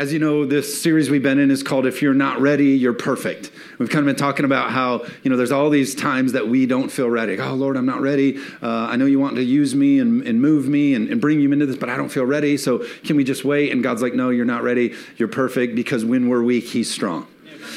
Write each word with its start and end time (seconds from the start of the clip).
As 0.00 0.14
you 0.14 0.18
know, 0.18 0.46
this 0.46 0.80
series 0.80 1.10
we've 1.10 1.22
been 1.22 1.38
in 1.38 1.50
is 1.50 1.62
called 1.62 1.84
If 1.84 2.00
You're 2.00 2.14
Not 2.14 2.40
Ready, 2.40 2.68
You're 2.68 2.94
Perfect. 2.94 3.50
We've 3.78 3.90
kind 3.90 4.00
of 4.00 4.06
been 4.06 4.16
talking 4.16 4.46
about 4.46 4.70
how, 4.70 5.04
you 5.22 5.30
know, 5.30 5.36
there's 5.36 5.52
all 5.52 5.68
these 5.68 5.94
times 5.94 6.32
that 6.32 6.48
we 6.48 6.64
don't 6.64 6.88
feel 6.88 7.10
ready. 7.10 7.38
Oh, 7.38 7.52
Lord, 7.52 7.76
I'm 7.76 7.84
not 7.84 8.00
ready. 8.00 8.38
Uh, 8.62 8.86
I 8.88 8.96
know 8.96 9.04
you 9.04 9.20
want 9.20 9.36
to 9.36 9.42
use 9.42 9.74
me 9.74 9.98
and, 9.98 10.26
and 10.26 10.40
move 10.40 10.66
me 10.66 10.94
and, 10.94 11.10
and 11.10 11.20
bring 11.20 11.38
you 11.38 11.52
into 11.52 11.66
this, 11.66 11.76
but 11.76 11.90
I 11.90 11.98
don't 11.98 12.08
feel 12.08 12.24
ready. 12.24 12.56
So 12.56 12.78
can 13.04 13.16
we 13.16 13.24
just 13.24 13.44
wait? 13.44 13.72
And 13.72 13.82
God's 13.82 14.00
like, 14.00 14.14
no, 14.14 14.30
you're 14.30 14.46
not 14.46 14.62
ready. 14.62 14.94
You're 15.18 15.28
perfect 15.28 15.74
because 15.74 16.02
when 16.02 16.30
we're 16.30 16.42
weak, 16.42 16.64
He's 16.64 16.90
strong. 16.90 17.26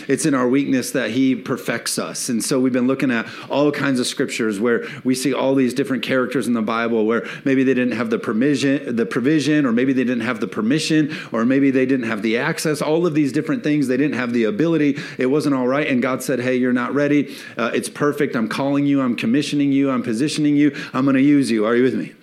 It's 0.07 0.25
in 0.25 0.33
our 0.33 0.47
weakness 0.47 0.91
that 0.91 1.11
He 1.11 1.35
perfects 1.35 1.97
us. 1.97 2.29
And 2.29 2.43
so 2.43 2.59
we've 2.59 2.73
been 2.73 2.87
looking 2.87 3.11
at 3.11 3.27
all 3.49 3.71
kinds 3.71 3.99
of 3.99 4.07
scriptures 4.07 4.59
where 4.59 4.85
we 5.03 5.15
see 5.15 5.33
all 5.33 5.55
these 5.55 5.73
different 5.73 6.03
characters 6.03 6.47
in 6.47 6.53
the 6.53 6.61
Bible 6.61 7.05
where 7.05 7.27
maybe 7.45 7.63
they 7.63 7.73
didn't 7.73 7.97
have 7.97 8.09
the 8.09 8.19
permission, 8.19 8.95
the 8.95 9.05
provision, 9.05 9.65
or 9.65 9.71
maybe 9.71 9.93
they 9.93 10.03
didn't 10.03 10.23
have 10.23 10.39
the 10.39 10.47
permission, 10.47 11.15
or 11.31 11.45
maybe 11.45 11.71
they 11.71 11.85
didn't 11.85 12.07
have 12.07 12.21
the 12.21 12.37
access. 12.37 12.81
All 12.81 13.05
of 13.05 13.13
these 13.13 13.31
different 13.31 13.63
things, 13.63 13.87
they 13.87 13.97
didn't 13.97 14.15
have 14.15 14.33
the 14.33 14.45
ability. 14.45 14.99
It 15.17 15.27
wasn't 15.27 15.55
all 15.55 15.67
right. 15.67 15.87
And 15.87 16.01
God 16.01 16.23
said, 16.23 16.39
"Hey, 16.39 16.55
you're 16.55 16.73
not 16.73 16.93
ready. 16.93 17.35
Uh, 17.57 17.71
it's 17.73 17.89
perfect. 17.89 18.35
I'm 18.35 18.47
calling 18.47 18.85
you. 18.85 19.01
I'm 19.01 19.15
commissioning 19.15 19.71
you. 19.71 19.89
I'm 19.89 20.03
positioning 20.03 20.55
you. 20.55 20.75
I'm 20.93 21.05
going 21.05 21.15
to 21.15 21.21
use 21.21 21.51
you. 21.51 21.65
Are 21.65 21.75
you 21.75 21.83
with 21.83 21.95
me?" 21.95 22.13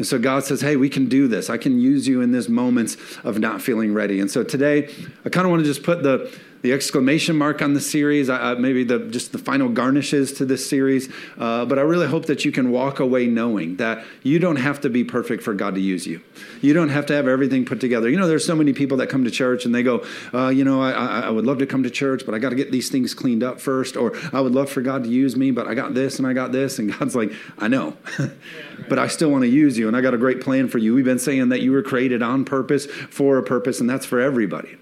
And 0.00 0.06
so 0.06 0.18
God 0.18 0.44
says, 0.44 0.62
Hey, 0.62 0.76
we 0.76 0.88
can 0.88 1.10
do 1.10 1.28
this. 1.28 1.50
I 1.50 1.58
can 1.58 1.78
use 1.78 2.08
you 2.08 2.22
in 2.22 2.32
this 2.32 2.48
moments 2.48 2.96
of 3.22 3.38
not 3.38 3.60
feeling 3.60 3.92
ready. 3.92 4.18
And 4.18 4.30
so 4.30 4.42
today, 4.42 4.88
I 5.26 5.28
kind 5.28 5.44
of 5.44 5.50
want 5.50 5.60
to 5.60 5.66
just 5.66 5.82
put 5.82 6.02
the 6.02 6.34
the 6.62 6.72
exclamation 6.72 7.36
mark 7.36 7.62
on 7.62 7.74
the 7.74 7.80
series, 7.80 8.28
uh, 8.28 8.54
maybe 8.58 8.84
the, 8.84 8.98
just 8.98 9.32
the 9.32 9.38
final 9.38 9.68
garnishes 9.68 10.32
to 10.34 10.44
this 10.44 10.68
series. 10.68 11.08
Uh, 11.38 11.64
but 11.64 11.78
I 11.78 11.82
really 11.82 12.06
hope 12.06 12.26
that 12.26 12.44
you 12.44 12.52
can 12.52 12.70
walk 12.70 13.00
away 13.00 13.26
knowing 13.26 13.76
that 13.76 14.04
you 14.22 14.38
don't 14.38 14.56
have 14.56 14.80
to 14.82 14.90
be 14.90 15.02
perfect 15.02 15.42
for 15.42 15.54
God 15.54 15.74
to 15.74 15.80
use 15.80 16.06
you. 16.06 16.20
You 16.60 16.74
don't 16.74 16.90
have 16.90 17.06
to 17.06 17.14
have 17.14 17.26
everything 17.26 17.64
put 17.64 17.80
together. 17.80 18.10
You 18.10 18.18
know, 18.18 18.28
there's 18.28 18.44
so 18.44 18.54
many 18.54 18.72
people 18.72 18.98
that 18.98 19.08
come 19.08 19.24
to 19.24 19.30
church 19.30 19.64
and 19.64 19.74
they 19.74 19.82
go, 19.82 20.04
uh, 20.34 20.48
you 20.48 20.64
know, 20.64 20.82
I, 20.82 20.90
I, 21.20 21.30
would 21.30 21.46
love 21.46 21.58
to 21.58 21.66
come 21.66 21.82
to 21.84 21.90
church, 21.90 22.26
but 22.26 22.34
I 22.34 22.38
got 22.38 22.50
to 22.50 22.56
get 22.56 22.70
these 22.70 22.90
things 22.90 23.14
cleaned 23.14 23.42
up 23.42 23.60
first. 23.60 23.96
Or 23.96 24.12
I 24.32 24.40
would 24.40 24.52
love 24.52 24.70
for 24.70 24.82
God 24.82 25.04
to 25.04 25.10
use 25.10 25.36
me, 25.36 25.50
but 25.50 25.66
I 25.66 25.74
got 25.74 25.94
this 25.94 26.18
and 26.18 26.26
I 26.26 26.34
got 26.34 26.52
this. 26.52 26.78
And 26.78 26.92
God's 26.98 27.16
like, 27.16 27.32
I 27.58 27.68
know, 27.68 27.96
but 28.90 28.98
I 28.98 29.06
still 29.06 29.30
want 29.30 29.42
to 29.44 29.48
use 29.48 29.78
you. 29.78 29.88
And 29.88 29.96
I 29.96 30.02
got 30.02 30.12
a 30.12 30.18
great 30.18 30.42
plan 30.42 30.68
for 30.68 30.76
you. 30.76 30.92
We've 30.94 31.04
been 31.04 31.18
saying 31.18 31.48
that 31.48 31.62
you 31.62 31.72
were 31.72 31.82
created 31.82 32.20
on 32.20 32.44
purpose 32.44 32.84
for 32.84 33.38
a 33.38 33.42
purpose, 33.42 33.80
and 33.80 33.88
that's 33.88 34.04
for 34.04 34.20
everybody. 34.20 34.76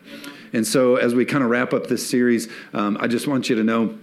And 0.52 0.66
so, 0.66 0.96
as 0.96 1.14
we 1.14 1.24
kind 1.24 1.44
of 1.44 1.50
wrap 1.50 1.72
up 1.72 1.86
this 1.86 2.08
series, 2.08 2.48
um, 2.72 2.96
I 3.00 3.06
just 3.06 3.28
want 3.28 3.48
you 3.48 3.56
to 3.56 3.62
know 3.62 3.96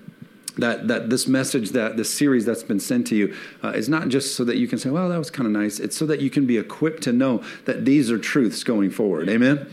that 0.57 0.87
that 0.87 1.09
this 1.09 1.27
message 1.27 1.71
that 1.71 1.97
this 1.97 2.13
series 2.13 2.45
that's 2.45 2.63
been 2.63 2.79
sent 2.79 3.07
to 3.07 3.15
you 3.15 3.35
uh, 3.63 3.69
is 3.69 3.89
not 3.89 4.07
just 4.07 4.35
so 4.35 4.45
that 4.45 4.55
you 4.55 4.67
can 4.67 4.79
say 4.79 4.89
well 4.89 5.09
that 5.09 5.17
was 5.17 5.29
kind 5.29 5.45
of 5.47 5.51
nice 5.51 5.79
it's 5.79 5.97
so 5.97 6.05
that 6.05 6.21
you 6.21 6.29
can 6.29 6.45
be 6.45 6.57
equipped 6.57 7.03
to 7.03 7.11
know 7.11 7.43
that 7.65 7.83
these 7.83 8.09
are 8.09 8.17
truths 8.17 8.63
going 8.63 8.89
forward 8.89 9.27
amen 9.27 9.67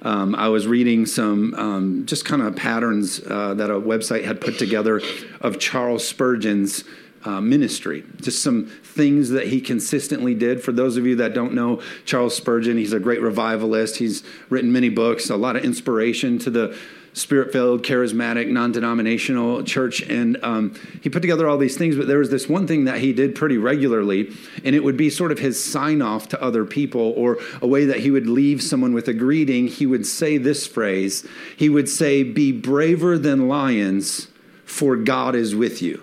um, 0.00 0.34
i 0.34 0.48
was 0.48 0.66
reading 0.66 1.04
some 1.04 1.52
um, 1.54 2.06
just 2.06 2.24
kind 2.24 2.40
of 2.40 2.56
patterns 2.56 3.20
uh, 3.28 3.52
that 3.52 3.70
a 3.70 3.74
website 3.74 4.24
had 4.24 4.40
put 4.40 4.58
together 4.58 5.02
of 5.42 5.58
charles 5.58 6.06
spurgeon's 6.06 6.84
uh, 7.24 7.40
ministry. 7.40 8.04
Just 8.20 8.42
some 8.42 8.66
things 8.66 9.30
that 9.30 9.48
he 9.48 9.60
consistently 9.60 10.34
did. 10.34 10.62
For 10.62 10.72
those 10.72 10.96
of 10.96 11.06
you 11.06 11.16
that 11.16 11.34
don't 11.34 11.54
know 11.54 11.80
Charles 12.04 12.36
Spurgeon, 12.36 12.76
he's 12.76 12.92
a 12.92 13.00
great 13.00 13.20
revivalist. 13.20 13.96
He's 13.96 14.22
written 14.48 14.72
many 14.72 14.88
books, 14.88 15.30
a 15.30 15.36
lot 15.36 15.56
of 15.56 15.64
inspiration 15.64 16.38
to 16.40 16.50
the 16.50 16.76
spirit 17.14 17.52
filled, 17.52 17.82
charismatic, 17.82 18.48
non 18.48 18.72
denominational 18.72 19.62
church. 19.64 20.02
And 20.02 20.38
um, 20.42 20.74
he 21.02 21.08
put 21.08 21.20
together 21.20 21.48
all 21.48 21.58
these 21.58 21.76
things, 21.76 21.96
but 21.96 22.06
there 22.06 22.18
was 22.18 22.30
this 22.30 22.48
one 22.48 22.66
thing 22.66 22.84
that 22.84 22.98
he 22.98 23.12
did 23.12 23.34
pretty 23.34 23.58
regularly, 23.58 24.32
and 24.64 24.74
it 24.74 24.82
would 24.82 24.96
be 24.96 25.10
sort 25.10 25.32
of 25.32 25.38
his 25.38 25.62
sign 25.62 26.02
off 26.02 26.28
to 26.28 26.42
other 26.42 26.64
people 26.64 27.12
or 27.16 27.38
a 27.60 27.66
way 27.66 27.84
that 27.84 28.00
he 28.00 28.10
would 28.10 28.26
leave 28.26 28.62
someone 28.62 28.94
with 28.94 29.08
a 29.08 29.14
greeting. 29.14 29.66
He 29.66 29.86
would 29.86 30.06
say 30.06 30.38
this 30.38 30.66
phrase 30.66 31.26
He 31.56 31.68
would 31.68 31.88
say, 31.88 32.22
Be 32.22 32.52
braver 32.52 33.18
than 33.18 33.48
lions, 33.48 34.28
for 34.64 34.96
God 34.96 35.34
is 35.34 35.54
with 35.54 35.82
you. 35.82 36.02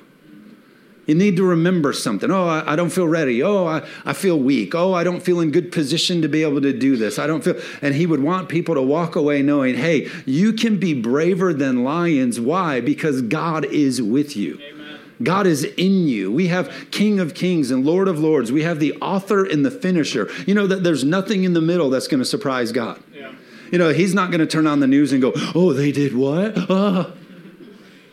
You 1.09 1.15
need 1.15 1.37
to 1.37 1.43
remember 1.43 1.91
something. 1.91 2.29
Oh, 2.29 2.47
I, 2.47 2.73
I, 2.73 2.75
don't 2.75 2.91
feel 2.91 3.07
ready. 3.07 3.41
Oh, 3.41 3.65
I, 3.65 3.83
I 4.05 4.13
feel 4.13 4.37
weak. 4.37 4.75
Oh, 4.75 4.93
I 4.93 5.03
don't 5.03 5.21
feel 5.21 5.39
in 5.39 5.49
good 5.49 5.71
position 5.71 6.21
to 6.21 6.27
be 6.29 6.43
able 6.43 6.61
to 6.61 6.71
do 6.71 6.97
this. 6.97 7.17
I 7.17 7.25
don't 7.25 7.43
feel. 7.43 7.59
And 7.81 7.95
he 7.95 8.05
would 8.05 8.21
want 8.21 8.47
people 8.47 8.75
to 8.75 8.81
walk 8.83 9.15
away 9.15 9.41
knowing, 9.41 9.73
hey, 9.73 10.07
you 10.27 10.53
can 10.53 10.77
be 10.77 10.93
braver 10.93 11.51
than 11.51 11.83
lions. 11.83 12.39
Why? 12.39 12.79
Because 12.79 13.23
God 13.23 13.65
is 13.65 13.99
with 13.99 14.37
you. 14.37 14.59
Amen. 14.61 14.99
God 15.23 15.47
is 15.47 15.63
in 15.63 16.07
you. 16.07 16.31
We 16.31 16.49
have 16.49 16.71
King 16.91 17.19
of 17.19 17.33
Kings 17.33 17.71
and 17.71 17.83
Lord 17.83 18.07
of 18.07 18.19
Lords. 18.19 18.51
We 18.51 18.61
have 18.61 18.79
the 18.79 18.93
author 19.01 19.43
and 19.43 19.65
the 19.65 19.71
finisher. 19.71 20.29
You 20.45 20.53
know 20.53 20.67
that 20.67 20.83
there's 20.83 21.03
nothing 21.03 21.43
in 21.43 21.53
the 21.53 21.61
middle 21.61 21.89
that's 21.89 22.07
going 22.07 22.19
to 22.19 22.25
surprise 22.25 22.71
God. 22.71 23.01
Yeah. 23.15 23.33
You 23.71 23.79
know, 23.79 23.89
He's 23.89 24.13
not 24.13 24.29
going 24.29 24.41
to 24.41 24.47
turn 24.47 24.67
on 24.67 24.79
the 24.79 24.85
news 24.85 25.11
and 25.11 25.23
go, 25.23 25.31
oh, 25.55 25.73
they 25.73 25.91
did 25.91 26.15
what? 26.15 26.53
Oh. 26.69 27.13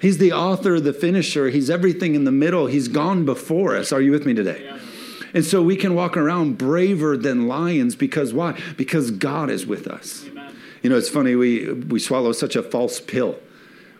He's 0.00 0.18
the 0.18 0.32
author, 0.32 0.78
the 0.78 0.92
finisher. 0.92 1.50
He's 1.50 1.70
everything 1.70 2.14
in 2.14 2.24
the 2.24 2.32
middle. 2.32 2.66
He's 2.66 2.88
gone 2.88 3.24
before 3.24 3.76
us. 3.76 3.92
Are 3.92 4.00
you 4.00 4.10
with 4.10 4.26
me 4.26 4.34
today? 4.34 4.70
And 5.34 5.44
so 5.44 5.62
we 5.62 5.76
can 5.76 5.94
walk 5.94 6.16
around 6.16 6.58
braver 6.58 7.16
than 7.16 7.48
lions 7.48 7.96
because 7.96 8.32
why? 8.32 8.58
Because 8.76 9.10
God 9.10 9.50
is 9.50 9.66
with 9.66 9.86
us. 9.86 10.24
Amen. 10.26 10.56
You 10.82 10.90
know, 10.90 10.96
it's 10.96 11.08
funny, 11.08 11.34
we, 11.34 11.72
we 11.72 11.98
swallow 11.98 12.32
such 12.32 12.56
a 12.56 12.62
false 12.62 13.00
pill. 13.00 13.38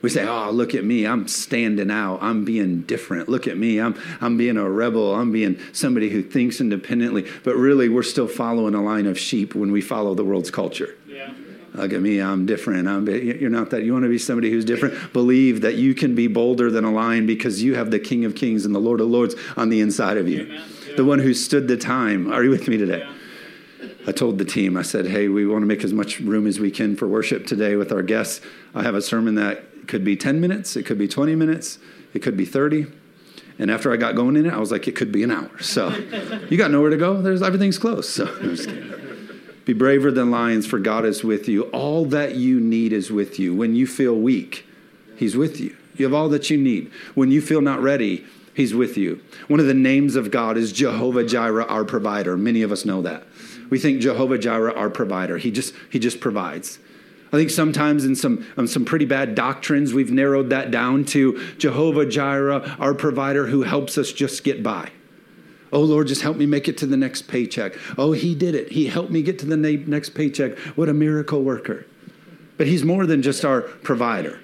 We 0.03 0.11
say, 0.11 0.27
oh, 0.27 0.51
look 0.51 0.75
at 0.75 0.85
me. 0.85 1.07
I'm 1.07 1.27
standing 1.27 1.91
out. 1.91 2.19
I'm 2.23 2.45
being 2.45 2.83
different. 2.83 3.29
Look 3.29 3.49
at 3.49 3.57
me. 3.57 3.81
I'm, 3.81 3.99
I'm 4.21 4.37
being 4.37 4.57
a 4.57 4.69
rebel. 4.69 5.15
I'm 5.15 5.33
being 5.33 5.59
somebody 5.73 6.11
who 6.11 6.23
thinks 6.23 6.61
independently. 6.61 7.27
But 7.45 7.57
really, 7.57 7.89
we're 7.89 8.03
still 8.03 8.29
following 8.29 8.75
a 8.75 8.83
line 8.83 9.07
of 9.07 9.19
sheep 9.19 9.55
when 9.55 9.73
we 9.73 9.81
follow 9.81 10.15
the 10.15 10.25
world's 10.25 10.51
culture. 10.51 10.95
Yeah 11.77 11.83
look 11.83 11.93
at 11.93 12.01
me, 12.01 12.21
I'm 12.21 12.47
different. 12.47 12.89
I'm, 12.89 13.07
you're 13.07 13.51
not 13.51 13.71
that. 13.71 13.85
You 13.85 13.93
want 13.93 14.05
to 14.05 14.09
be 14.09 14.19
somebody 14.19 14.51
who's 14.51 14.65
different. 14.65 15.13
Believe 15.13 15.61
that 15.61 15.75
you 15.75 15.95
can 15.95 16.15
be 16.15 16.27
bolder 16.27 16.71
than 16.71 16.85
a 16.85 16.91
lion 16.91 17.27
because 17.27 17.63
you 17.63 17.75
have 17.75 17.91
the 17.91 17.99
King 17.99 18.25
of 18.25 18.35
Kings 18.35 18.65
and 18.65 18.75
the 18.75 18.81
Lord 18.81 19.01
of 19.01 19.09
Lords 19.09 19.35
on 19.57 19.69
the 19.69 19.81
inside 19.81 20.17
of 20.17 20.29
you. 20.29 20.61
The 20.97 21.05
one 21.05 21.19
who 21.19 21.35
stood 21.35 21.69
the 21.69 21.77
time. 21.77 22.33
Are 22.33 22.43
you 22.43 22.51
with 22.51 22.67
me 22.69 22.77
today? 22.77 23.07
I 24.07 24.13
told 24.13 24.39
the 24.39 24.45
team, 24.45 24.77
I 24.77 24.83
said, 24.83 25.07
hey, 25.07 25.29
we 25.29 25.47
want 25.47 25.63
to 25.63 25.67
make 25.67 25.83
as 25.83 25.93
much 25.93 26.21
room 26.21 26.47
as 26.47 26.61
we 26.61 26.71
can 26.71 26.97
for 26.97 27.09
worship 27.09 27.47
today 27.47 27.77
with 27.77 27.93
our 27.93 28.03
guests. 28.03 28.41
I 28.75 28.83
have 28.83 28.95
a 28.95 29.03
sermon 29.03 29.35
that 29.35 29.89
could 29.89 30.05
be 30.05 30.17
10 30.17 30.41
minutes, 30.41 30.77
it 30.77 30.85
could 30.85 30.99
be 30.99 31.09
20 31.09 31.35
minutes, 31.35 31.79
it 32.15 32.21
could 32.21 32.37
be 32.37 32.45
30. 32.45 32.87
And 33.59 33.71
after 33.71 33.93
I 33.93 33.97
got 33.97 34.15
going 34.15 34.37
in 34.37 34.47
it, 34.47 34.53
I 34.53 34.59
was 34.59 34.71
like, 34.71 34.87
it 34.87 34.97
could 34.97 35.11
be 35.11 35.23
an 35.23 35.31
hour. 35.31 35.61
So 35.61 35.89
you 36.51 36.57
got 36.57 36.71
nowhere 36.71 36.91
to 36.91 36.97
go. 36.97 37.21
There's 37.21 37.43
everything's 37.43 37.79
close. 37.79 38.09
So 38.09 38.27
be 39.67 39.73
braver 39.73 40.13
than 40.13 40.31
lions, 40.31 40.65
for 40.65 40.79
God 40.79 41.05
is 41.05 41.23
with 41.23 41.49
you. 41.49 41.65
All 41.65 42.07
that 42.07 42.37
you 42.37 42.61
need 42.61 42.93
is 42.93 43.11
with 43.11 43.39
you. 43.39 43.55
When 43.55 43.75
you 43.75 43.87
feel 43.87 44.15
weak, 44.15 44.65
He's 45.17 45.37
with 45.37 45.61
you. 45.61 45.77
You 45.97 46.05
have 46.05 46.15
all 46.15 46.29
that 46.29 46.49
you 46.51 46.57
need. 46.57 46.91
When 47.15 47.31
you 47.31 47.43
feel 47.43 47.61
not 47.61 47.83
ready, 47.83 48.25
He's 48.55 48.75
with 48.75 48.97
you. 48.97 49.21
One 49.49 49.59
of 49.59 49.67
the 49.67 49.75
names 49.75 50.15
of 50.15 50.31
God 50.31 50.57
is 50.57 50.73
Jehovah 50.73 51.25
Jireh, 51.25 51.67
our 51.67 51.85
provider. 51.85 52.37
Many 52.37 52.63
of 52.63 52.71
us 52.71 52.85
know 52.85 53.03
that. 53.03 53.25
We 53.69 53.81
think 53.81 54.01
Jehovah 54.01 54.39
Jireh, 54.39 54.73
our 54.73 54.89
provider. 54.89 55.37
He 55.37 55.51
just, 55.51 55.75
he 55.91 55.99
just 55.99 56.21
provides. 56.21 56.79
I 57.33 57.37
think 57.37 57.51
sometimes 57.51 58.05
in 58.05 58.15
some, 58.15 58.47
um, 58.57 58.69
some 58.69 58.85
pretty 58.85 59.05
bad 59.05 59.35
doctrines, 59.35 59.93
we've 59.93 60.13
narrowed 60.13 60.51
that 60.51 60.71
down 60.71 61.05
to 61.07 61.55
Jehovah 61.59 62.07
Jireh, 62.07 62.77
our 62.79 62.95
provider, 62.95 63.49
who 63.49 63.63
helps 63.63 63.99
us 63.99 64.13
just 64.13 64.45
get 64.45 64.63
by. 64.63 64.91
Oh, 65.77 65.83
Lord, 65.83 66.07
just 66.07 66.23
help 66.23 66.39
me 66.39 66.47
make 66.47 66.69
it 66.69 66.79
to 66.79 66.87
the 66.87 66.97
next 66.97 67.29
paycheck. 67.29 67.75
Oh, 67.99 68.13
He 68.13 68.35
did 68.35 68.55
it. 68.55 68.73
He 68.73 68.87
helped 68.87 69.11
me 69.11 69.21
get 69.21 69.39
to 69.41 69.47
the 69.47 69.59
next 69.59 70.15
paycheck. 70.15 70.57
What 70.75 70.89
a 70.89 70.95
miracle 70.95 71.43
worker. 71.43 71.85
But 72.57 72.67
He's 72.67 72.83
more 72.83 73.05
than 73.05 73.21
just 73.21 73.45
our 73.45 73.61
provider. 73.61 74.41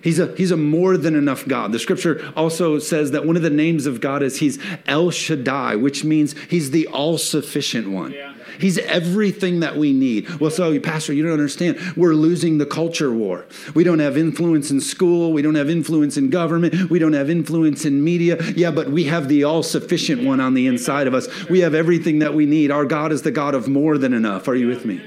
He's 0.00 0.20
a, 0.20 0.32
he's 0.36 0.52
a 0.52 0.56
more 0.56 0.96
than 0.96 1.16
enough 1.16 1.48
God. 1.48 1.72
The 1.72 1.80
scripture 1.80 2.32
also 2.36 2.78
says 2.78 3.10
that 3.10 3.26
one 3.26 3.34
of 3.34 3.42
the 3.42 3.50
names 3.50 3.86
of 3.86 4.00
God 4.00 4.22
is 4.22 4.36
He's 4.36 4.60
El 4.86 5.10
Shaddai, 5.10 5.74
which 5.74 6.04
means 6.04 6.38
He's 6.48 6.70
the 6.70 6.86
all 6.86 7.18
sufficient 7.18 7.90
one. 7.90 8.12
Yeah. 8.12 8.33
He's 8.58 8.78
everything 8.78 9.60
that 9.60 9.76
we 9.76 9.92
need. 9.92 10.28
Well, 10.40 10.50
so, 10.50 10.78
Pastor, 10.80 11.12
you 11.12 11.22
don't 11.22 11.32
understand. 11.32 11.78
We're 11.96 12.14
losing 12.14 12.58
the 12.58 12.66
culture 12.66 13.12
war. 13.12 13.46
We 13.74 13.84
don't 13.84 13.98
have 13.98 14.16
influence 14.16 14.70
in 14.70 14.80
school. 14.80 15.32
We 15.32 15.42
don't 15.42 15.54
have 15.54 15.70
influence 15.70 16.16
in 16.16 16.30
government. 16.30 16.90
We 16.90 16.98
don't 16.98 17.12
have 17.12 17.30
influence 17.30 17.84
in 17.84 18.02
media. 18.02 18.42
Yeah, 18.52 18.70
but 18.70 18.90
we 18.90 19.04
have 19.04 19.28
the 19.28 19.44
all 19.44 19.62
sufficient 19.62 20.22
one 20.22 20.40
on 20.40 20.54
the 20.54 20.66
inside 20.66 21.06
of 21.06 21.14
us. 21.14 21.48
We 21.48 21.60
have 21.60 21.74
everything 21.74 22.20
that 22.20 22.34
we 22.34 22.46
need. 22.46 22.70
Our 22.70 22.84
God 22.84 23.12
is 23.12 23.22
the 23.22 23.30
God 23.30 23.54
of 23.54 23.68
more 23.68 23.98
than 23.98 24.12
enough. 24.12 24.48
Are 24.48 24.54
you 24.54 24.68
with 24.68 24.84
me? 24.84 25.00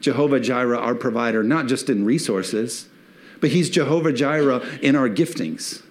Jehovah 0.00 0.40
Jireh, 0.40 0.78
our 0.78 0.94
provider, 0.94 1.42
not 1.42 1.66
just 1.66 1.90
in 1.90 2.04
resources, 2.04 2.88
but 3.40 3.50
He's 3.50 3.70
Jehovah 3.70 4.12
Jireh 4.12 4.66
in 4.80 4.96
our 4.96 5.08
giftings 5.08 5.82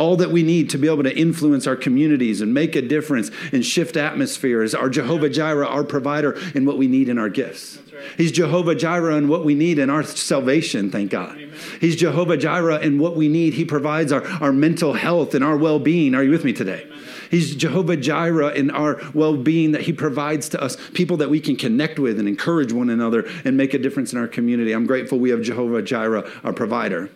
all 0.00 0.16
that 0.16 0.30
we 0.30 0.42
need 0.42 0.70
to 0.70 0.78
be 0.78 0.88
able 0.88 1.02
to 1.02 1.14
influence 1.14 1.66
our 1.66 1.76
communities 1.76 2.40
and 2.40 2.54
make 2.54 2.74
a 2.74 2.80
difference 2.80 3.30
and 3.52 3.64
shift 3.64 3.98
atmospheres. 3.98 4.74
Our 4.74 4.88
Jehovah 4.88 5.28
Jireh, 5.28 5.66
our 5.66 5.84
provider, 5.84 6.32
and 6.54 6.66
what 6.66 6.78
we 6.78 6.88
need 6.88 7.10
in 7.10 7.18
our 7.18 7.28
gifts. 7.28 7.78
He's 8.16 8.32
Jehovah 8.32 8.74
Jireh 8.74 9.16
in 9.16 9.28
what 9.28 9.44
we 9.44 9.54
need 9.54 9.78
in 9.78 9.90
our 9.90 10.02
salvation, 10.02 10.90
thank 10.90 11.10
God. 11.10 11.36
Amen. 11.36 11.52
He's 11.82 11.96
Jehovah 11.96 12.38
Jireh 12.38 12.80
in 12.80 12.98
what 12.98 13.14
we 13.14 13.28
need. 13.28 13.52
He 13.52 13.66
provides 13.66 14.10
our, 14.10 14.26
our 14.42 14.54
mental 14.54 14.94
health 14.94 15.34
and 15.34 15.44
our 15.44 15.58
well 15.58 15.78
being. 15.78 16.14
Are 16.14 16.24
you 16.24 16.30
with 16.30 16.44
me 16.44 16.54
today? 16.54 16.84
Amen. 16.86 17.04
He's 17.30 17.54
Jehovah 17.54 17.98
Jireh 17.98 18.54
in 18.54 18.70
our 18.70 19.02
well 19.12 19.36
being 19.36 19.72
that 19.72 19.82
He 19.82 19.92
provides 19.92 20.48
to 20.50 20.62
us, 20.62 20.78
people 20.94 21.18
that 21.18 21.28
we 21.28 21.40
can 21.40 21.56
connect 21.56 21.98
with 21.98 22.18
and 22.18 22.26
encourage 22.26 22.72
one 22.72 22.88
another 22.88 23.28
and 23.44 23.54
make 23.54 23.74
a 23.74 23.78
difference 23.78 24.14
in 24.14 24.18
our 24.18 24.28
community. 24.28 24.72
I'm 24.72 24.86
grateful 24.86 25.18
we 25.18 25.28
have 25.28 25.42
Jehovah 25.42 25.82
Jireh, 25.82 26.28
our 26.42 26.54
provider. 26.54 27.10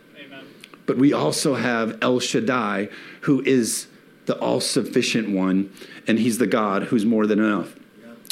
But 0.87 0.99
we 0.99 1.13
also 1.13 1.55
have 1.55 1.99
El 2.03 2.21
Shaddai, 2.21 2.89
who 3.23 3.43
is 3.43 3.87
the 4.27 4.39
all 4.39 4.61
sufficient 4.61 5.31
one, 5.31 5.73
and 6.07 6.19
He's 6.19 6.39
the 6.39 6.47
God 6.47 6.85
who's 6.85 7.05
more 7.05 7.27
than 7.27 7.39
enough. 7.39 7.75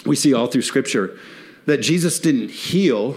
We 0.05 0.17
see 0.17 0.35
all 0.35 0.47
through 0.47 0.63
Scripture 0.63 1.19
that 1.67 1.79
Jesus 1.79 2.19
didn't 2.19 2.51
heal 2.51 3.17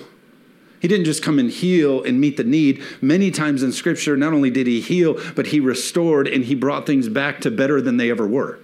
he 0.82 0.88
didn't 0.88 1.06
just 1.06 1.24
come 1.24 1.40
and 1.40 1.50
heal 1.50 2.04
and 2.04 2.22
meet 2.22 2.38
the 2.38 2.44
need. 2.44 2.84
Many 3.02 3.32
times 3.32 3.64
in 3.64 3.72
Scripture, 3.72 4.16
not 4.16 4.34
only 4.34 4.52
did 4.52 4.68
he 4.68 4.82
heal, 4.82 5.20
but 5.34 5.48
he 5.48 5.60
restored 5.60 6.28
and 6.28 6.44
he 6.44 6.54
brought 6.54 6.86
things 6.86 7.10
back 7.10 7.42
to 7.42 7.50
better 7.50 7.82
than 7.82 7.98
they 7.98 8.12
ever 8.12 8.28
were 8.28 8.60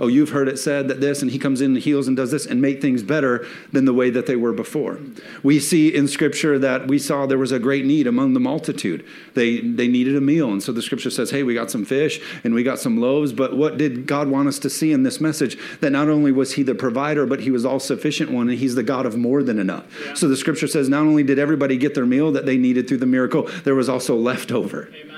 oh, 0.00 0.06
you've 0.06 0.30
heard 0.30 0.48
it 0.48 0.58
said 0.58 0.88
that 0.88 1.00
this, 1.00 1.22
and 1.22 1.30
he 1.30 1.38
comes 1.38 1.60
in 1.60 1.74
and 1.74 1.82
heals 1.82 2.08
and 2.08 2.16
does 2.16 2.30
this 2.30 2.46
and 2.46 2.60
make 2.60 2.80
things 2.80 3.02
better 3.02 3.46
than 3.72 3.84
the 3.84 3.92
way 3.92 4.10
that 4.10 4.26
they 4.26 4.36
were 4.36 4.52
before. 4.52 4.98
We 5.42 5.60
see 5.60 5.94
in 5.94 6.08
Scripture 6.08 6.58
that 6.58 6.88
we 6.88 6.98
saw 6.98 7.26
there 7.26 7.38
was 7.38 7.52
a 7.52 7.58
great 7.58 7.84
need 7.84 8.06
among 8.06 8.34
the 8.34 8.40
multitude. 8.40 9.04
They, 9.34 9.60
they 9.60 9.88
needed 9.88 10.16
a 10.16 10.20
meal. 10.20 10.50
And 10.50 10.62
so 10.62 10.72
the 10.72 10.82
Scripture 10.82 11.10
says, 11.10 11.30
hey, 11.30 11.42
we 11.42 11.54
got 11.54 11.70
some 11.70 11.84
fish 11.84 12.20
and 12.44 12.54
we 12.54 12.62
got 12.62 12.78
some 12.78 13.00
loaves. 13.00 13.32
But 13.32 13.56
what 13.56 13.76
did 13.78 14.06
God 14.06 14.28
want 14.28 14.48
us 14.48 14.58
to 14.60 14.70
see 14.70 14.92
in 14.92 15.02
this 15.02 15.20
message? 15.20 15.58
That 15.80 15.90
not 15.90 16.08
only 16.08 16.32
was 16.32 16.54
he 16.54 16.62
the 16.62 16.74
provider, 16.74 17.26
but 17.26 17.40
he 17.40 17.50
was 17.50 17.64
all 17.64 17.80
sufficient 17.80 18.30
one, 18.30 18.48
and 18.48 18.58
he's 18.58 18.74
the 18.74 18.82
God 18.82 19.06
of 19.06 19.16
more 19.16 19.42
than 19.42 19.58
enough. 19.58 19.84
Yeah. 20.04 20.14
So 20.14 20.28
the 20.28 20.36
Scripture 20.36 20.66
says, 20.66 20.88
not 20.88 21.02
only 21.02 21.22
did 21.22 21.38
everybody 21.38 21.76
get 21.76 21.94
their 21.94 22.06
meal 22.06 22.32
that 22.32 22.46
they 22.46 22.56
needed 22.56 22.88
through 22.88 22.98
the 22.98 23.06
miracle, 23.06 23.48
there 23.64 23.74
was 23.74 23.88
also 23.88 24.16
leftover. 24.16 24.88
Amen. 24.94 25.13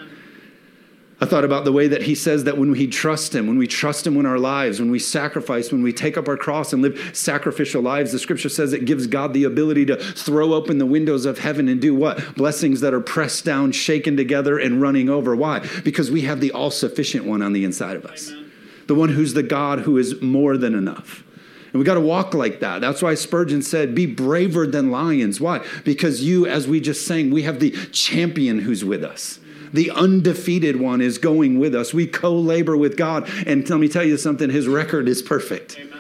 I 1.27 1.29
thought 1.29 1.45
about 1.45 1.65
the 1.65 1.73
way 1.73 1.89
that 1.89 2.03
he 2.03 2.15
says 2.15 2.45
that 2.45 2.57
when 2.57 2.71
we 2.71 2.87
trust 2.87 3.35
him, 3.35 3.49
when 3.49 3.59
we 3.59 3.67
trust 3.67 4.07
him 4.07 4.17
in 4.17 4.27
our 4.27 4.39
lives, 4.39 4.79
when 4.79 4.93
we 4.93 5.01
sacrifice, 5.01 5.73
when 5.73 5.83
we 5.83 5.93
take 5.93 6.17
up 6.17 6.29
our 6.29 6.37
cross 6.37 6.73
and 6.73 6.83
live 6.83 7.11
sacrificial 7.15 7.83
lives, 7.83 8.13
the 8.13 8.21
scripture 8.21 8.49
says 8.49 8.73
it 8.73 8.85
gives 8.85 9.09
God 9.09 9.35
the 9.35 9.43
ability 9.43 9.87
to 9.87 9.97
throw 9.97 10.55
open 10.55 10.79
the 10.79 10.87
windows 10.87 11.27
of 11.27 11.41
heaven 11.41 11.67
and 11.67 11.81
do 11.81 11.97
what? 11.97 12.37
Blessings 12.37 12.81
that 12.81 12.95
are 12.95 13.01
pressed 13.01 13.45
down, 13.45 13.73
shaken 13.73 14.17
together, 14.17 14.57
and 14.57 14.81
running 14.81 15.11
over. 15.11 15.35
Why? 15.35 15.67
Because 15.83 16.13
we 16.13 16.21
have 16.21 16.41
the 16.41 16.53
all 16.53 16.71
sufficient 16.71 17.25
one 17.25 17.43
on 17.43 17.53
the 17.53 17.65
inside 17.65 17.97
of 17.97 18.05
us, 18.05 18.31
Amen. 18.31 18.53
the 18.87 18.95
one 18.95 19.09
who's 19.09 19.35
the 19.35 19.43
God 19.43 19.81
who 19.81 19.99
is 19.99 20.23
more 20.23 20.57
than 20.57 20.77
enough. 20.77 21.25
And 21.73 21.81
we 21.81 21.85
got 21.85 21.95
to 21.95 22.01
walk 22.01 22.35
like 22.35 22.61
that. 22.61 22.81
That's 22.81 23.03
why 23.03 23.15
Spurgeon 23.15 23.63
said, 23.63 23.97
Be 23.97 24.07
braver 24.07 24.65
than 24.65 24.93
lions. 24.93 25.41
Why? 25.41 25.67
Because 25.83 26.23
you, 26.23 26.47
as 26.47 26.69
we 26.69 26.79
just 26.79 27.05
sang, 27.05 27.33
we 27.33 27.43
have 27.43 27.59
the 27.59 27.73
champion 27.89 28.61
who's 28.61 28.85
with 28.85 29.03
us 29.03 29.41
the 29.73 29.91
undefeated 29.91 30.77
one 30.77 31.01
is 31.01 31.19
going 31.19 31.59
with 31.59 31.75
us. 31.75 31.93
We 31.93 32.07
co 32.07 32.35
labor 32.35 32.77
with 32.77 32.97
God. 32.97 33.29
And 33.47 33.69
let 33.69 33.81
me 33.81 33.89
tell 33.89 34.05
you 34.05 34.17
something, 34.17 34.51
his 34.51 34.69
record 34.69 35.09
is 35.09 35.23
perfect. 35.23 35.79
Amen. 35.79 35.99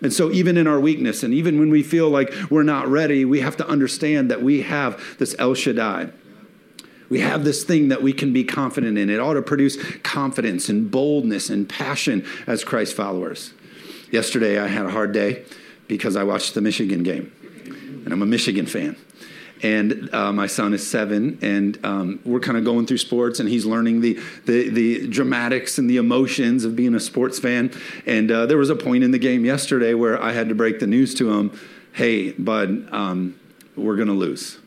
And 0.00 0.12
so, 0.12 0.30
even 0.30 0.56
in 0.56 0.66
our 0.66 0.78
weakness, 0.78 1.22
and 1.22 1.34
even 1.34 1.58
when 1.58 1.70
we 1.70 1.82
feel 1.82 2.08
like 2.08 2.32
we're 2.50 2.62
not 2.62 2.86
ready, 2.86 3.24
we 3.24 3.40
have 3.40 3.56
to 3.56 3.66
understand 3.66 4.30
that 4.30 4.42
we 4.42 4.62
have 4.62 5.02
this 5.18 5.34
El 5.38 5.54
Shaddai. 5.54 6.10
We 7.08 7.20
have 7.20 7.44
this 7.44 7.64
thing 7.64 7.88
that 7.88 8.02
we 8.02 8.12
can 8.12 8.32
be 8.32 8.44
confident 8.44 8.98
in. 8.98 9.08
It 9.08 9.18
ought 9.18 9.34
to 9.34 9.42
produce 9.42 9.82
confidence 10.02 10.68
and 10.68 10.90
boldness 10.90 11.48
and 11.48 11.68
passion 11.68 12.24
as 12.46 12.64
Christ 12.64 12.94
followers. 12.94 13.54
Yesterday, 14.12 14.58
I 14.58 14.68
had 14.68 14.86
a 14.86 14.90
hard 14.90 15.12
day 15.12 15.44
because 15.88 16.16
I 16.16 16.22
watched 16.22 16.54
the 16.54 16.60
Michigan 16.60 17.02
game, 17.02 17.32
and 18.04 18.12
I'm 18.12 18.22
a 18.22 18.26
Michigan 18.26 18.66
fan 18.66 18.96
and 19.62 20.12
uh, 20.14 20.32
my 20.32 20.46
son 20.46 20.72
is 20.72 20.88
seven, 20.88 21.38
and 21.42 21.84
um, 21.84 22.20
we're 22.24 22.40
kind 22.40 22.56
of 22.56 22.64
going 22.64 22.86
through 22.86 22.98
sports, 22.98 23.40
and 23.40 23.48
he's 23.48 23.66
learning 23.66 24.00
the, 24.00 24.18
the, 24.46 24.68
the 24.68 25.08
dramatics 25.08 25.78
and 25.78 25.88
the 25.88 25.96
emotions 25.96 26.64
of 26.64 26.76
being 26.76 26.94
a 26.94 27.00
sports 27.00 27.38
fan. 27.38 27.72
And 28.06 28.30
uh, 28.30 28.46
there 28.46 28.58
was 28.58 28.70
a 28.70 28.76
point 28.76 29.04
in 29.04 29.10
the 29.10 29.18
game 29.18 29.44
yesterday 29.44 29.94
where 29.94 30.22
I 30.22 30.32
had 30.32 30.48
to 30.48 30.54
break 30.54 30.80
the 30.80 30.86
news 30.86 31.14
to 31.16 31.32
him, 31.32 31.58
"Hey, 31.92 32.32
bud, 32.32 32.88
um, 32.92 33.38
we're 33.76 33.96
gonna 33.96 34.12
lose." 34.12 34.58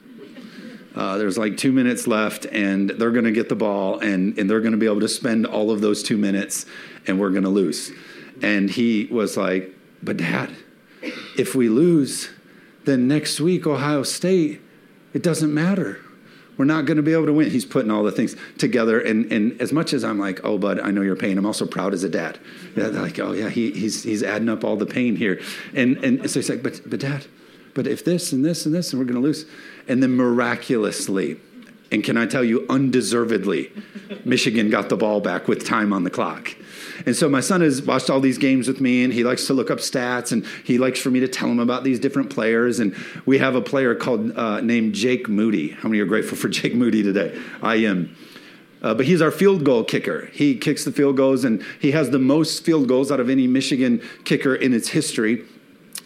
Uh, 0.94 1.18
there's 1.18 1.38
like 1.38 1.56
two 1.56 1.72
minutes 1.72 2.06
left, 2.06 2.46
and 2.48 2.90
they're 2.90 3.12
going 3.12 3.24
to 3.24 3.32
get 3.32 3.48
the 3.48 3.56
ball, 3.56 4.00
and, 4.00 4.38
and 4.38 4.50
they're 4.50 4.60
going 4.60 4.74
to 4.74 4.78
be 4.78 4.86
able 4.86 5.00
to 5.00 5.08
spend 5.08 5.46
all 5.46 5.72
of 5.72 5.80
those 5.80 6.04
two 6.04 6.18
minutes, 6.18 6.66
and 7.08 7.18
we're 7.18 7.30
going 7.30 7.44
to 7.44 7.50
lose. 7.50 7.92
And 8.42 8.70
he 8.70 9.08
was 9.10 9.38
like, 9.38 9.74
But 10.04 10.18
dad, 10.18 10.50
if 11.38 11.56
we 11.56 11.70
lose, 11.70 12.30
then 12.84 13.08
next 13.08 13.40
week, 13.40 13.66
Ohio 13.66 14.04
State 14.04 14.60
it 15.14 15.24
doesn't 15.24 15.54
matter. 15.54 16.00
We're 16.58 16.66
not 16.66 16.86
going 16.86 16.98
to 16.98 17.04
be 17.04 17.14
able 17.14 17.26
to 17.28 17.34
win. 17.34 17.50
He's 17.50 17.66
putting 17.66 17.90
all 17.90 18.04
the 18.04 18.12
things 18.12 18.36
together. 18.58 19.00
And, 19.00 19.32
and 19.32 19.60
as 19.62 19.72
much 19.72 19.94
as 19.94 20.04
I'm 20.04 20.20
like, 20.20 20.42
oh, 20.44 20.58
bud, 20.58 20.80
I 20.80 20.92
know 20.92 21.02
your 21.02 21.16
pain, 21.16 21.38
I'm 21.38 21.46
also 21.46 21.66
proud 21.66 21.94
as 21.94 22.04
a 22.04 22.10
dad. 22.10 22.38
Yeah, 22.76 22.88
like, 22.88 23.18
oh, 23.20 23.32
yeah, 23.32 23.50
he, 23.50 23.72
he's, 23.72 24.04
he's 24.04 24.22
adding 24.22 24.50
up 24.50 24.64
all 24.64 24.76
the 24.76 24.86
pain 24.86 25.16
here. 25.16 25.42
And, 25.74 25.98
and 26.04 26.30
so 26.30 26.40
he's 26.40 26.50
like, 26.50 26.62
but, 26.62 26.82
but 26.86 27.00
dad, 27.00 27.26
but 27.74 27.88
if 27.88 28.04
this 28.06 28.32
and 28.32 28.44
this 28.46 28.66
and 28.66 28.76
this, 28.76 28.92
and 28.92 29.00
we're 29.00 29.06
going 29.06 29.20
to 29.20 29.26
lose. 29.26 29.46
And 29.88 30.04
then 30.04 30.16
miraculously, 30.16 31.40
and 31.92 32.04
can 32.04 32.18
I 32.18 32.26
tell 32.26 32.44
you, 32.44 32.66
undeservedly, 32.70 33.72
Michigan 34.24 34.70
got 34.70 34.90
the 34.90 34.98
ball 34.98 35.20
back 35.20 35.48
with 35.48 35.66
time 35.66 35.92
on 35.94 36.04
the 36.04 36.10
clock. 36.10 36.56
And 37.06 37.16
so 37.16 37.30
my 37.30 37.40
son 37.40 37.62
has 37.62 37.82
watched 37.82 38.10
all 38.10 38.20
these 38.20 38.38
games 38.38 38.68
with 38.68 38.82
me, 38.82 39.04
and 39.04 39.14
he 39.14 39.24
likes 39.24 39.48
to 39.48 39.54
look 39.54 39.72
up 39.72 39.80
stats, 39.80 40.32
and 40.32 40.46
he 40.64 40.78
likes 40.78 41.00
for 41.00 41.10
me 41.10 41.20
to 41.20 41.28
tell 41.28 41.50
him 41.50 41.60
about 41.60 41.84
these 41.84 42.00
different 42.00 42.30
players. 42.30 42.80
And 42.80 42.96
we 43.26 43.38
have 43.38 43.56
a 43.56 43.62
player 43.62 43.96
called 43.96 44.36
uh, 44.38 44.62
named 44.62 44.94
Jake 44.94 45.28
Moody. 45.28 45.70
How 45.70 45.90
many 45.90 46.00
are 46.02 46.06
grateful 46.06 46.38
for 46.38 46.50
Jake 46.50 46.76
Moody 46.76 47.04
today? 47.04 47.40
I 47.62 47.76
am. 47.76 48.16
Uh, 48.82 48.96
but 48.96 49.06
he's 49.06 49.22
our 49.22 49.32
field 49.32 49.64
goal 49.64 49.84
kicker. 49.84 50.26
He 50.34 50.56
kicks 50.56 50.86
the 50.86 50.92
field 50.92 51.18
goals, 51.18 51.44
and 51.44 51.64
he 51.80 51.92
has 51.92 52.10
the 52.10 52.20
most 52.20 52.64
field 52.64 52.88
goals 52.88 53.12
out 53.12 53.20
of 53.20 53.30
any 53.30 53.48
Michigan 53.48 54.02
kicker 54.24 54.56
in 54.56 54.74
its 54.74 54.90
history. 54.90 55.46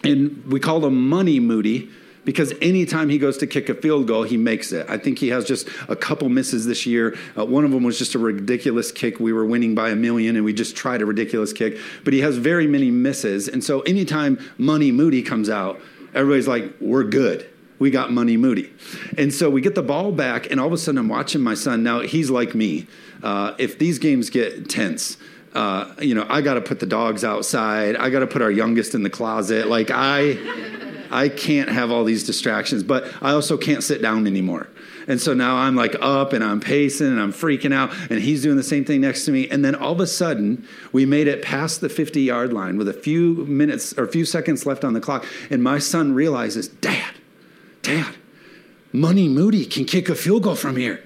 And 0.04 0.44
we 0.46 0.60
call 0.60 0.84
him 0.84 1.08
Money 1.08 1.40
Moody 1.40 1.90
because 2.26 2.52
anytime 2.60 3.08
he 3.08 3.16
goes 3.18 3.38
to 3.38 3.46
kick 3.46 3.68
a 3.70 3.74
field 3.74 4.08
goal, 4.08 4.24
he 4.24 4.36
makes 4.36 4.72
it. 4.72 4.84
I 4.90 4.98
think 4.98 5.18
he 5.18 5.28
has 5.28 5.44
just 5.46 5.68
a 5.88 5.94
couple 5.94 6.28
misses 6.28 6.66
this 6.66 6.84
year. 6.84 7.16
Uh, 7.38 7.46
one 7.46 7.64
of 7.64 7.70
them 7.70 7.84
was 7.84 7.98
just 7.98 8.16
a 8.16 8.18
ridiculous 8.18 8.90
kick. 8.92 9.20
We 9.20 9.32
were 9.32 9.46
winning 9.46 9.76
by 9.76 9.90
a 9.90 9.96
million 9.96 10.34
and 10.34 10.44
we 10.44 10.52
just 10.52 10.76
tried 10.76 11.00
a 11.00 11.06
ridiculous 11.06 11.52
kick, 11.52 11.78
but 12.04 12.12
he 12.12 12.20
has 12.20 12.36
very 12.36 12.66
many 12.66 12.90
misses. 12.90 13.48
And 13.48 13.62
so 13.62 13.80
anytime 13.82 14.38
Money 14.58 14.90
Moody 14.90 15.22
comes 15.22 15.48
out, 15.48 15.80
everybody's 16.12 16.48
like, 16.48 16.74
we're 16.80 17.04
good 17.04 17.48
we 17.78 17.90
got 17.90 18.10
money 18.10 18.38
moody 18.38 18.72
and 19.18 19.34
so 19.34 19.50
we 19.50 19.60
get 19.60 19.74
the 19.74 19.82
ball 19.82 20.10
back 20.10 20.50
and 20.50 20.58
all 20.58 20.66
of 20.66 20.72
a 20.72 20.78
sudden 20.78 20.96
i'm 20.96 21.08
watching 21.08 21.42
my 21.42 21.52
son 21.52 21.82
now 21.82 22.00
he's 22.00 22.30
like 22.30 22.54
me 22.54 22.86
uh, 23.22 23.54
if 23.58 23.78
these 23.78 23.98
games 23.98 24.30
get 24.30 24.66
tense 24.66 25.18
uh, 25.52 25.92
you 26.00 26.14
know 26.14 26.24
i 26.30 26.40
got 26.40 26.54
to 26.54 26.62
put 26.62 26.80
the 26.80 26.86
dogs 26.86 27.22
outside 27.22 27.94
i 27.96 28.08
got 28.08 28.20
to 28.20 28.26
put 28.26 28.40
our 28.40 28.50
youngest 28.50 28.94
in 28.94 29.02
the 29.02 29.10
closet 29.10 29.66
like 29.66 29.90
i 29.90 30.38
I 31.10 31.28
can't 31.28 31.68
have 31.68 31.90
all 31.90 32.04
these 32.04 32.24
distractions, 32.24 32.82
but 32.82 33.10
I 33.22 33.32
also 33.32 33.56
can't 33.56 33.82
sit 33.82 34.02
down 34.02 34.26
anymore. 34.26 34.68
And 35.08 35.20
so 35.20 35.34
now 35.34 35.56
I'm 35.56 35.76
like 35.76 35.94
up 36.00 36.32
and 36.32 36.42
I'm 36.42 36.60
pacing 36.60 37.06
and 37.06 37.20
I'm 37.20 37.32
freaking 37.32 37.72
out, 37.72 37.92
and 38.10 38.20
he's 38.20 38.42
doing 38.42 38.56
the 38.56 38.62
same 38.62 38.84
thing 38.84 39.00
next 39.00 39.24
to 39.26 39.32
me. 39.32 39.48
And 39.48 39.64
then 39.64 39.74
all 39.74 39.92
of 39.92 40.00
a 40.00 40.06
sudden, 40.06 40.66
we 40.92 41.06
made 41.06 41.28
it 41.28 41.42
past 41.42 41.80
the 41.80 41.88
50 41.88 42.20
yard 42.20 42.52
line 42.52 42.76
with 42.76 42.88
a 42.88 42.92
few 42.92 43.46
minutes 43.46 43.96
or 43.96 44.04
a 44.04 44.08
few 44.08 44.24
seconds 44.24 44.66
left 44.66 44.84
on 44.84 44.92
the 44.94 45.00
clock. 45.00 45.24
And 45.50 45.62
my 45.62 45.78
son 45.78 46.14
realizes, 46.14 46.68
Dad, 46.68 47.14
Dad, 47.82 48.14
Money 48.92 49.28
Moody 49.28 49.64
can 49.64 49.84
kick 49.84 50.08
a 50.08 50.14
field 50.14 50.42
goal 50.42 50.56
from 50.56 50.76
here. 50.76 51.02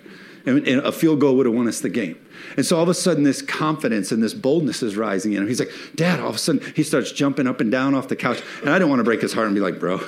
And, 0.46 0.66
and 0.66 0.80
a 0.80 0.92
field 0.92 1.20
goal 1.20 1.36
would 1.36 1.46
have 1.46 1.54
won 1.54 1.68
us 1.68 1.80
the 1.80 1.88
game. 1.88 2.18
And 2.56 2.64
so 2.64 2.76
all 2.76 2.82
of 2.82 2.88
a 2.88 2.94
sudden, 2.94 3.24
this 3.24 3.42
confidence 3.42 4.10
and 4.10 4.22
this 4.22 4.34
boldness 4.34 4.82
is 4.82 4.96
rising 4.96 5.32
in 5.32 5.42
him. 5.42 5.48
He's 5.48 5.60
like, 5.60 5.70
Dad, 5.94 6.20
all 6.20 6.30
of 6.30 6.36
a 6.36 6.38
sudden, 6.38 6.62
he 6.74 6.82
starts 6.82 7.12
jumping 7.12 7.46
up 7.46 7.60
and 7.60 7.70
down 7.70 7.94
off 7.94 8.08
the 8.08 8.16
couch. 8.16 8.42
And 8.60 8.70
I 8.70 8.78
don't 8.78 8.88
want 8.88 9.00
to 9.00 9.04
break 9.04 9.20
his 9.20 9.32
heart 9.32 9.46
and 9.46 9.54
be 9.54 9.60
like, 9.60 9.78
Bro, 9.78 10.00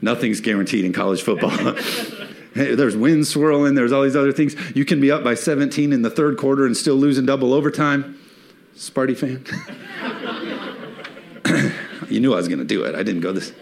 nothing's 0.00 0.40
guaranteed 0.40 0.84
in 0.84 0.92
college 0.92 1.22
football. 1.22 1.50
there's 2.54 2.96
wind 2.96 3.26
swirling, 3.26 3.74
there's 3.74 3.92
all 3.92 4.02
these 4.02 4.16
other 4.16 4.32
things. 4.32 4.54
You 4.74 4.84
can 4.84 5.00
be 5.00 5.10
up 5.10 5.22
by 5.24 5.34
17 5.34 5.92
in 5.92 6.02
the 6.02 6.10
third 6.10 6.38
quarter 6.38 6.66
and 6.66 6.76
still 6.76 6.96
losing 6.96 7.26
double 7.26 7.52
overtime. 7.52 8.18
Sparty 8.76 9.16
fan? 9.16 9.44
you 12.08 12.20
knew 12.20 12.32
I 12.32 12.36
was 12.36 12.48
going 12.48 12.58
to 12.58 12.64
do 12.64 12.84
it. 12.84 12.94
I 12.94 13.02
didn't 13.02 13.20
go 13.20 13.32
this. 13.32 13.52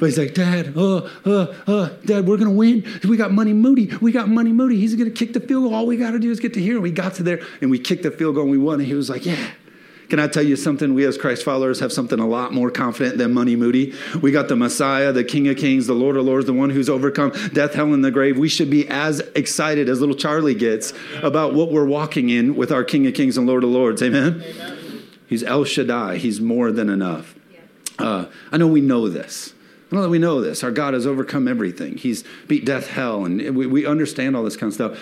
But 0.00 0.06
he's 0.06 0.18
like, 0.18 0.32
Dad, 0.32 0.76
uh, 0.76 1.08
uh, 1.26 1.54
uh, 1.66 1.90
Dad, 2.06 2.26
we're 2.26 2.38
to 2.38 2.50
win. 2.50 2.86
We 3.06 3.18
got 3.18 3.32
Money 3.32 3.52
Moody. 3.52 3.94
We 4.00 4.12
got 4.12 4.30
Money 4.30 4.50
Moody. 4.50 4.80
He's 4.80 4.96
to 4.96 5.10
kick 5.10 5.34
the 5.34 5.40
field 5.40 5.64
goal. 5.64 5.74
All 5.74 5.86
we 5.86 5.98
got 5.98 6.12
to 6.12 6.18
do 6.18 6.30
is 6.30 6.40
get 6.40 6.54
to 6.54 6.60
here. 6.60 6.74
And 6.74 6.82
We 6.82 6.90
got 6.90 7.14
to 7.16 7.22
there 7.22 7.40
and 7.60 7.70
we 7.70 7.78
kicked 7.78 8.02
the 8.02 8.10
field 8.10 8.34
goal 8.34 8.44
and 8.44 8.50
we 8.50 8.58
won. 8.58 8.80
And 8.80 8.88
he 8.88 8.94
was 8.94 9.10
like, 9.10 9.26
Yeah. 9.26 9.50
Can 10.08 10.18
I 10.18 10.26
tell 10.26 10.42
you 10.42 10.56
something? 10.56 10.94
We 10.94 11.04
as 11.04 11.16
Christ 11.16 11.44
followers 11.44 11.78
have 11.78 11.92
something 11.92 12.18
a 12.18 12.26
lot 12.26 12.52
more 12.52 12.68
confident 12.68 13.16
than 13.16 13.32
Money 13.32 13.54
Moody. 13.54 13.94
We 14.20 14.32
got 14.32 14.48
the 14.48 14.56
Messiah, 14.56 15.12
the 15.12 15.22
King 15.22 15.46
of 15.46 15.56
Kings, 15.56 15.86
the 15.86 15.92
Lord 15.92 16.16
of 16.16 16.24
Lords, 16.24 16.46
the 16.46 16.52
one 16.52 16.70
who's 16.70 16.88
overcome 16.88 17.30
death, 17.52 17.74
hell, 17.74 17.94
and 17.94 18.04
the 18.04 18.10
grave. 18.10 18.36
We 18.36 18.48
should 18.48 18.70
be 18.70 18.88
as 18.88 19.20
excited 19.36 19.88
as 19.88 20.00
little 20.00 20.16
Charlie 20.16 20.56
gets 20.56 20.92
about 21.22 21.54
what 21.54 21.70
we're 21.70 21.84
walking 21.84 22.28
in 22.28 22.56
with 22.56 22.72
our 22.72 22.82
King 22.82 23.06
of 23.06 23.14
Kings 23.14 23.38
and 23.38 23.46
Lord 23.46 23.62
of 23.62 23.70
Lords. 23.70 24.02
Amen? 24.02 24.42
Amen. 24.44 25.02
He's 25.28 25.44
El 25.44 25.62
Shaddai. 25.62 26.16
He's 26.16 26.40
more 26.40 26.72
than 26.72 26.90
enough. 26.90 27.36
Uh, 27.96 28.26
I 28.50 28.56
know 28.56 28.66
we 28.66 28.80
know 28.80 29.08
this. 29.08 29.54
I 29.90 29.96
know 29.96 30.02
that 30.02 30.08
we 30.08 30.18
know 30.18 30.40
this. 30.40 30.62
Our 30.62 30.70
God 30.70 30.94
has 30.94 31.06
overcome 31.06 31.48
everything. 31.48 31.96
He's 31.96 32.22
beat 32.46 32.64
death, 32.64 32.88
hell, 32.88 33.24
and 33.24 33.56
we, 33.56 33.66
we 33.66 33.86
understand 33.86 34.36
all 34.36 34.44
this 34.44 34.56
kind 34.56 34.68
of 34.68 34.74
stuff. 34.74 35.00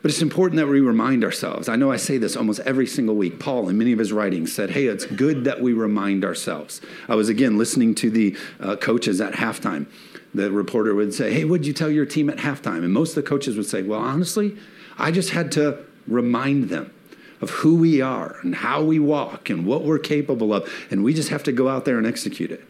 But 0.00 0.10
it's 0.10 0.22
important 0.22 0.56
that 0.58 0.66
we 0.66 0.80
remind 0.80 1.22
ourselves. 1.24 1.68
I 1.68 1.76
know 1.76 1.92
I 1.92 1.96
say 1.96 2.18
this 2.18 2.36
almost 2.36 2.60
every 2.60 2.88
single 2.88 3.14
week. 3.14 3.38
Paul, 3.38 3.68
in 3.68 3.78
many 3.78 3.92
of 3.92 4.00
his 4.00 4.12
writings, 4.12 4.52
said, 4.52 4.70
Hey, 4.70 4.86
it's 4.86 5.06
good 5.06 5.44
that 5.44 5.60
we 5.60 5.72
remind 5.72 6.24
ourselves. 6.24 6.80
I 7.08 7.14
was 7.14 7.28
again 7.28 7.56
listening 7.56 7.94
to 7.96 8.10
the 8.10 8.36
uh, 8.60 8.76
coaches 8.76 9.20
at 9.20 9.34
halftime. 9.34 9.86
The 10.34 10.50
reporter 10.50 10.94
would 10.94 11.14
say, 11.14 11.32
Hey, 11.32 11.44
what'd 11.44 11.66
you 11.66 11.72
tell 11.72 11.90
your 11.90 12.06
team 12.06 12.28
at 12.30 12.38
halftime? 12.38 12.84
And 12.84 12.92
most 12.92 13.16
of 13.16 13.24
the 13.24 13.28
coaches 13.28 13.56
would 13.56 13.66
say, 13.66 13.82
Well, 13.82 14.00
honestly, 14.00 14.56
I 14.98 15.12
just 15.12 15.30
had 15.30 15.52
to 15.52 15.84
remind 16.08 16.68
them 16.68 16.92
of 17.40 17.50
who 17.50 17.76
we 17.76 18.00
are 18.00 18.38
and 18.42 18.56
how 18.56 18.82
we 18.82 18.98
walk 18.98 19.50
and 19.50 19.66
what 19.66 19.82
we're 19.82 19.98
capable 19.98 20.52
of. 20.52 20.72
And 20.90 21.04
we 21.04 21.14
just 21.14 21.28
have 21.28 21.44
to 21.44 21.52
go 21.52 21.68
out 21.68 21.84
there 21.84 21.98
and 21.98 22.06
execute 22.06 22.50
it. 22.50 22.64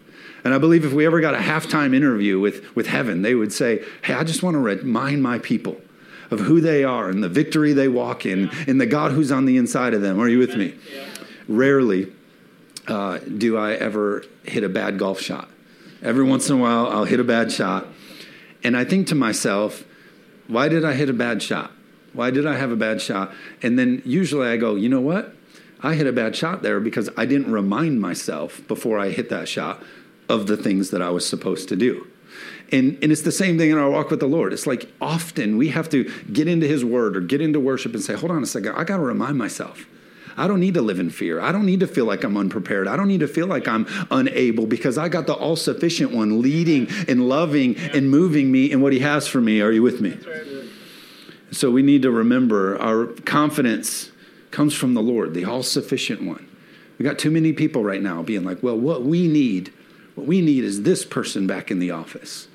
And 0.45 0.53
I 0.53 0.59
believe 0.59 0.85
if 0.85 0.93
we 0.93 1.07
ever 1.07 1.21
got 1.21 1.35
a 1.35 1.39
halftime 1.39 1.95
interview 1.95 2.41
with, 2.41 2.75
with 2.75 2.87
heaven, 2.87 3.23
they 3.23 3.35
would 3.35 3.53
say, 3.53 3.85
Hey, 4.03 4.15
I 4.15 4.25
just 4.25 4.43
want 4.43 4.55
to 4.55 4.59
remind 4.59 5.23
my 5.23 5.39
people 5.39 5.81
of 6.31 6.41
who 6.41 6.61
they 6.61 6.83
are 6.83 7.09
and 7.09 7.23
the 7.23 7.29
victory 7.29 7.73
they 7.73 7.89
walk 7.89 8.27
in 8.27 8.51
and 8.67 8.81
the 8.81 8.87
God 8.87 9.13
who's 9.13 9.31
on 9.31 9.45
the 9.45 9.57
inside 9.57 9.95
of 9.95 10.01
them. 10.01 10.19
Are 10.21 10.29
you 10.29 10.39
with 10.39 10.57
me? 10.57 10.75
Yeah. 10.93 11.07
Rarely 11.47 12.11
uh, 12.89 13.19
do 13.19 13.57
I 13.57 13.75
ever 13.75 14.25
hit 14.45 14.65
a 14.65 14.69
bad 14.69 14.99
golf 14.99 15.21
shot. 15.21 15.49
Every 16.03 16.25
once 16.25 16.49
in 16.49 16.57
a 16.57 16.61
while, 16.61 16.89
I'll 16.89 17.05
hit 17.05 17.21
a 17.21 17.25
bad 17.25 17.53
shot. 17.53 17.87
And 18.65 18.77
I 18.77 18.85
think 18.85 19.07
to 19.09 19.15
myself, 19.15 19.85
why 20.49 20.69
did 20.69 20.85
I 20.85 20.95
hit 20.95 21.09
a 21.09 21.13
bad 21.13 21.43
shot? 21.43 21.71
Why 22.13 22.31
did 22.31 22.47
I 22.47 22.57
have 22.57 22.71
a 22.71 22.77
bad 22.77 23.01
shot? 23.01 23.33
And 23.63 23.79
then 23.79 24.03
usually 24.05 24.49
I 24.49 24.57
go, 24.57 24.75
you 24.75 24.89
know 24.89 25.01
what? 25.01 25.35
I 25.81 25.95
hit 25.95 26.07
a 26.07 26.13
bad 26.13 26.37
shot 26.37 26.63
there 26.63 26.81
because 26.81 27.09
I 27.17 27.27
didn't 27.27 27.51
remind 27.51 28.01
myself 28.01 28.67
before 28.69 28.99
I 28.99 29.11
hit 29.11 29.29
that 29.31 29.49
shot 29.49 29.83
of 30.33 30.47
the 30.47 30.57
things 30.57 30.91
that 30.91 31.03
I 31.03 31.11
was 31.11 31.29
supposed 31.29 31.69
to 31.69 31.77
do. 31.77 32.07
And, 32.73 32.99
and 33.03 33.13
it's 33.13 33.21
the 33.21 33.31
same 33.31 33.59
thing 33.59 33.71
in 33.71 33.77
our 33.77 33.91
walk 33.91 34.11
with 34.11 34.21
the 34.21 34.27
Lord. 34.27 34.55
It's 34.55 34.67
like 34.67 34.91
often 35.01 35.59
we 35.59 35.69
have 35.69 35.91
to 35.91 36.11
get 36.33 36.49
into 36.49 36.67
His 36.67 36.85
Word 36.85 37.17
or 37.17 37.21
get 37.21 37.43
into 37.43 37.61
worship 37.61 37.93
and 37.93 38.03
say, 38.03 38.15
hold 38.15 38.33
on 38.33 38.43
a 38.43 38.47
second, 38.47 38.75
I 38.75 38.85
got 38.85 38.97
to 38.97 39.03
remind 39.03 39.37
myself. 39.37 39.87
I 40.35 40.47
don't 40.47 40.61
need 40.61 40.73
to 40.75 40.81
live 40.81 40.99
in 40.99 41.11
fear. 41.11 41.39
I 41.41 41.53
don't 41.53 41.67
need 41.67 41.81
to 41.81 41.87
feel 41.87 42.07
like 42.07 42.25
I'm 42.25 42.39
unprepared. 42.39 42.89
I 42.89 42.97
don't 42.97 43.09
need 43.09 43.21
to 43.21 43.29
feel 43.29 43.47
like 43.47 43.69
I'm 43.69 43.87
unable 44.11 44.67
because 44.67 44.97
I 44.97 45.11
got 45.11 45.27
the 45.27 45.35
all 45.35 45.57
sufficient 45.57 46.13
one 46.13 46.41
leading 46.41 46.89
and 47.07 47.29
loving 47.29 47.77
and 47.77 48.11
moving 48.11 48.51
me 48.51 48.73
in 48.73 48.81
what 48.81 48.95
He 48.95 49.01
has 49.01 49.29
for 49.29 49.43
me. 49.43 49.61
Are 49.61 49.71
you 49.71 49.83
with 49.83 50.01
me? 50.01 50.17
So 51.51 51.71
we 51.71 51.83
need 51.83 52.01
to 52.03 52.11
remember 52.11 52.81
our 52.81 53.07
confidence 53.07 54.11
comes 54.51 54.73
from 54.73 54.95
the 54.95 55.03
Lord, 55.03 55.35
the 55.35 55.45
all 55.45 55.63
sufficient 55.63 56.23
one. 56.23 56.49
We 56.99 57.05
got 57.05 57.19
too 57.19 57.31
many 57.31 57.53
people 57.53 57.85
right 57.85 58.01
now 58.01 58.23
being 58.23 58.45
like, 58.45 58.63
well, 58.63 58.79
what 58.79 59.03
we 59.03 59.29
need, 59.29 59.73
what 60.15 60.27
we 60.27 60.41
need 60.41 60.65
is 60.65 60.83
this 60.83 61.05
person 61.05 61.47
back 61.47 61.71
in 61.71 61.79
the 61.79 61.91
office. 61.91 62.49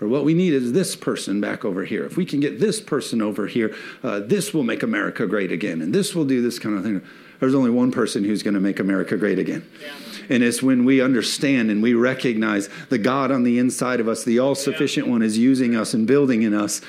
Or 0.00 0.08
what 0.08 0.24
we 0.24 0.34
need 0.34 0.52
is 0.52 0.72
this 0.72 0.96
person 0.96 1.40
back 1.40 1.64
over 1.64 1.84
here. 1.84 2.04
If 2.04 2.16
we 2.16 2.26
can 2.26 2.40
get 2.40 2.58
this 2.58 2.80
person 2.80 3.22
over 3.22 3.46
here, 3.46 3.74
uh, 4.02 4.20
this 4.20 4.52
will 4.52 4.64
make 4.64 4.82
America 4.82 5.26
great 5.26 5.52
again. 5.52 5.80
And 5.80 5.94
this 5.94 6.14
will 6.14 6.24
do 6.24 6.42
this 6.42 6.58
kind 6.58 6.76
of 6.76 6.82
thing. 6.82 7.02
There's 7.38 7.54
only 7.54 7.70
one 7.70 7.92
person 7.92 8.24
who's 8.24 8.42
going 8.42 8.54
to 8.54 8.60
make 8.60 8.80
America 8.80 9.16
great 9.16 9.38
again. 9.38 9.68
Yeah. 9.80 9.92
And 10.30 10.42
it's 10.42 10.62
when 10.62 10.84
we 10.84 11.00
understand 11.00 11.70
and 11.70 11.82
we 11.82 11.94
recognize 11.94 12.68
the 12.88 12.98
God 12.98 13.30
on 13.30 13.44
the 13.44 13.58
inside 13.58 14.00
of 14.00 14.08
us, 14.08 14.24
the 14.24 14.38
all 14.38 14.54
sufficient 14.54 15.06
yeah. 15.06 15.12
one, 15.12 15.22
is 15.22 15.38
using 15.38 15.76
us 15.76 15.94
and 15.94 16.06
building 16.06 16.42
in 16.42 16.54
us. 16.54 16.80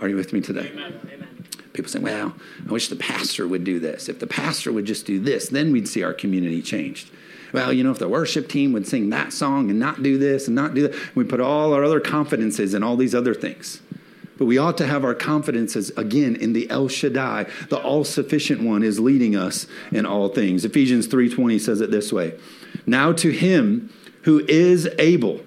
Are 0.00 0.08
you 0.08 0.16
with 0.16 0.32
me 0.32 0.40
today? 0.40 0.70
Amen. 0.72 1.46
People 1.74 1.90
say, 1.90 1.98
well, 1.98 2.34
I 2.66 2.72
wish 2.72 2.88
the 2.88 2.96
pastor 2.96 3.48
would 3.48 3.64
do 3.64 3.80
this. 3.80 4.08
If 4.08 4.20
the 4.20 4.26
pastor 4.28 4.72
would 4.72 4.84
just 4.84 5.06
do 5.06 5.18
this, 5.18 5.48
then 5.48 5.72
we'd 5.72 5.88
see 5.88 6.02
our 6.04 6.14
community 6.14 6.62
changed 6.62 7.10
well, 7.54 7.72
you 7.72 7.84
know, 7.84 7.92
if 7.92 8.00
the 8.00 8.08
worship 8.08 8.48
team 8.48 8.72
would 8.72 8.84
sing 8.84 9.10
that 9.10 9.32
song 9.32 9.70
and 9.70 9.78
not 9.78 10.02
do 10.02 10.18
this 10.18 10.48
and 10.48 10.56
not 10.56 10.74
do 10.74 10.88
that, 10.88 11.14
we 11.14 11.22
put 11.22 11.38
all 11.38 11.72
our 11.72 11.84
other 11.84 12.00
confidences 12.00 12.74
in 12.74 12.82
all 12.82 12.96
these 12.96 13.14
other 13.14 13.32
things. 13.32 13.80
But 14.36 14.46
we 14.46 14.58
ought 14.58 14.76
to 14.78 14.86
have 14.88 15.04
our 15.04 15.14
confidences 15.14 15.90
again 15.90 16.34
in 16.34 16.52
the 16.52 16.68
El 16.68 16.88
Shaddai, 16.88 17.46
the 17.68 17.80
all-sufficient 17.80 18.60
one 18.60 18.82
is 18.82 18.98
leading 18.98 19.36
us 19.36 19.68
in 19.92 20.04
all 20.04 20.30
things. 20.30 20.64
Ephesians 20.64 21.06
3:20 21.06 21.60
says 21.60 21.80
it 21.80 21.92
this 21.92 22.12
way. 22.12 22.34
Now 22.86 23.12
to 23.12 23.30
him 23.30 23.88
who 24.22 24.44
is 24.48 24.88
able 24.98 25.40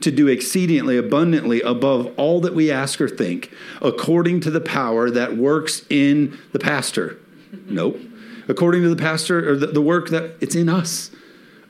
to 0.00 0.10
do 0.10 0.26
exceedingly 0.26 0.96
abundantly 0.96 1.62
above 1.62 2.12
all 2.16 2.40
that 2.40 2.56
we 2.56 2.72
ask 2.72 3.00
or 3.00 3.08
think, 3.08 3.52
according 3.80 4.40
to 4.40 4.50
the 4.50 4.60
power 4.60 5.10
that 5.10 5.36
works 5.36 5.82
in 5.88 6.36
the 6.50 6.58
pastor. 6.58 7.18
Nope. 7.66 8.00
According 8.48 8.82
to 8.82 8.88
the 8.88 9.00
pastor 9.00 9.48
or 9.48 9.56
the, 9.56 9.68
the 9.68 9.80
work 9.80 10.08
that 10.08 10.34
it's 10.40 10.56
in 10.56 10.68
us 10.68 11.12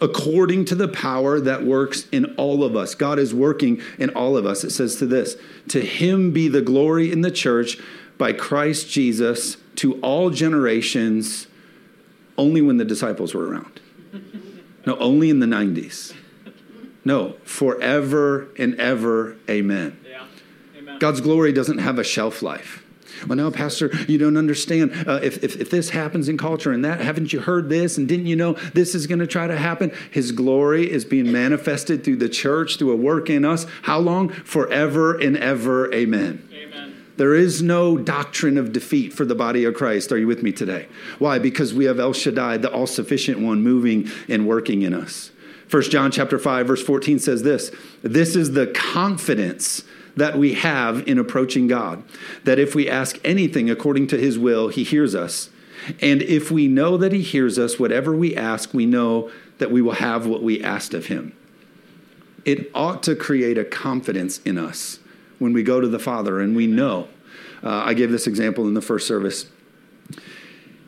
according 0.01 0.65
to 0.67 0.75
the 0.75 0.89
power 0.89 1.41
that 1.41 1.65
works 1.65 2.07
in 2.13 2.27
all 2.37 2.63
of 2.63 2.77
us. 2.77 2.95
God 2.95 3.19
is 3.19 3.35
working 3.35 3.81
in 3.99 4.11
all 4.11 4.37
of 4.37 4.47
us. 4.47 4.65
It 4.65 4.71
says 4.71 4.97
to 4.97 5.07
this 5.07 5.37
To 5.69 5.81
him 5.81 6.33
be 6.33 6.49
the 6.49 6.63
glory 6.63 7.11
in 7.11 7.23
the 7.23 7.31
church 7.31 7.79
by 8.19 8.33
Christ 8.33 8.89
Jesus 8.91 9.57
to 9.77 10.01
all 10.01 10.31
generations, 10.31 11.47
only 12.39 12.63
when 12.63 12.77
the 12.77 12.85
disciples 12.85 13.35
were 13.35 13.49
around. 13.49 13.81
No, 14.87 14.97
only 14.99 15.31
in 15.31 15.41
the 15.41 15.47
90s. 15.47 16.15
No, 17.05 17.35
forever 17.45 18.49
and 18.59 18.75
ever. 18.81 19.37
Amen. 19.51 19.99
Yeah. 20.09 20.27
Amen. 20.79 20.99
God's 20.99 21.21
glory 21.21 21.53
doesn't 21.53 21.79
have 21.79 21.99
a 21.99 22.05
shelf 22.05 22.43
life. 22.43 22.86
Well, 23.27 23.37
no, 23.37 23.51
Pastor, 23.51 23.91
you 24.09 24.19
don't 24.19 24.37
understand. 24.37 24.93
Uh, 25.07 25.21
if, 25.23 25.43
if, 25.43 25.61
if 25.61 25.71
this 25.71 25.91
happens 25.91 26.29
in 26.29 26.39
culture 26.39 26.73
and 26.73 26.85
that, 26.85 27.01
haven't 27.01 27.33
you 27.33 27.41
heard 27.41 27.69
this? 27.69 27.99
And 27.99 28.09
didn't 28.09 28.27
you 28.27 28.37
know 28.37 28.55
this 28.75 28.95
is 28.95 29.07
going 29.07 29.19
to 29.21 29.27
try 29.27 29.47
to 29.47 29.57
happen? 29.57 29.93
His 30.11 30.33
glory 30.33 30.91
is 30.91 31.05
being 31.05 31.31
manifested 31.31 32.05
through 32.05 32.17
the 32.17 32.29
church, 32.29 32.79
through 32.79 32.93
a 32.93 32.97
work 32.97 33.31
in 33.31 33.45
us. 33.45 33.67
How 33.83 33.99
long? 33.99 34.29
Forever 34.29 35.17
and 35.19 35.37
ever. 35.37 35.93
Amen. 35.93 36.49
Amen. 36.53 36.97
There 37.17 37.35
is 37.35 37.63
no 37.63 37.97
doctrine 37.97 38.59
of 38.59 38.73
defeat 38.73 39.13
for 39.13 39.25
the 39.25 39.35
body 39.35 39.65
of 39.65 39.75
Christ. 39.75 40.13
Are 40.13 40.19
you 40.19 40.27
with 40.27 40.43
me 40.43 40.53
today? 40.53 40.87
Why? 41.19 41.39
Because 41.39 41.73
we 41.73 41.87
have 41.87 41.99
El 41.99 42.13
Shaddai, 42.13 42.59
the 42.59 42.71
all 42.71 42.87
sufficient 42.87 43.41
one, 43.41 43.63
moving 43.63 44.11
and 44.29 44.47
working 44.47 44.83
in 44.83 44.93
us. 44.93 45.31
1 45.71 45.83
John 45.85 46.13
chapter 46.13 46.39
5 46.39 46.67
verse 46.67 46.83
14 46.83 47.19
says 47.19 47.43
this, 47.43 47.73
this 48.03 48.37
is 48.37 48.53
the 48.53 48.69
confidence 48.69 49.83
that 50.17 50.39
we 50.39 50.55
have 50.55 51.07
in 51.07 51.19
approaching 51.19 51.67
God. 51.67 52.03
That 52.45 52.59
if 52.59 52.75
we 52.75 52.89
ask 52.89 53.19
anything 53.25 53.71
according 53.71 54.09
to 54.09 54.19
his 54.19 54.39
will, 54.39 54.69
he 54.69 54.83
hears 54.83 55.15
us. 55.15 55.51
And 56.01 56.23
if 56.23 56.51
we 56.51 56.69
know 56.69 56.97
that 56.97 57.13
he 57.13 57.23
hears 57.23 57.59
us, 57.59 57.79
whatever 57.79 58.17
we 58.17 58.35
ask, 58.35 58.75
we 58.75 58.87
know 58.87 59.31
that 59.59 59.71
we 59.71 59.83
will 59.83 59.93
have 59.93 60.27
what 60.27 60.43
we 60.43 60.63
asked 60.63 60.95
of 60.95 61.07
him. 61.07 61.35
It 62.45 62.71
ought 62.75 63.03
to 63.05 63.15
create 63.15 63.59
a 63.59 63.65
confidence 63.65 64.39
in 64.41 64.59
us 64.59 64.99
when 65.39 65.53
we 65.53 65.63
go 65.63 65.81
to 65.81 65.89
the 65.89 65.99
Father 65.99 66.41
and 66.41 66.57
we 66.57 66.67
know. 66.67 67.09
Uh, 67.63 67.83
I 67.85 67.95
gave 67.95 68.11
this 68.11 68.27
example 68.27 68.67
in 68.67 68.75
the 68.75 68.83
first 68.83 69.07
service. 69.07 69.47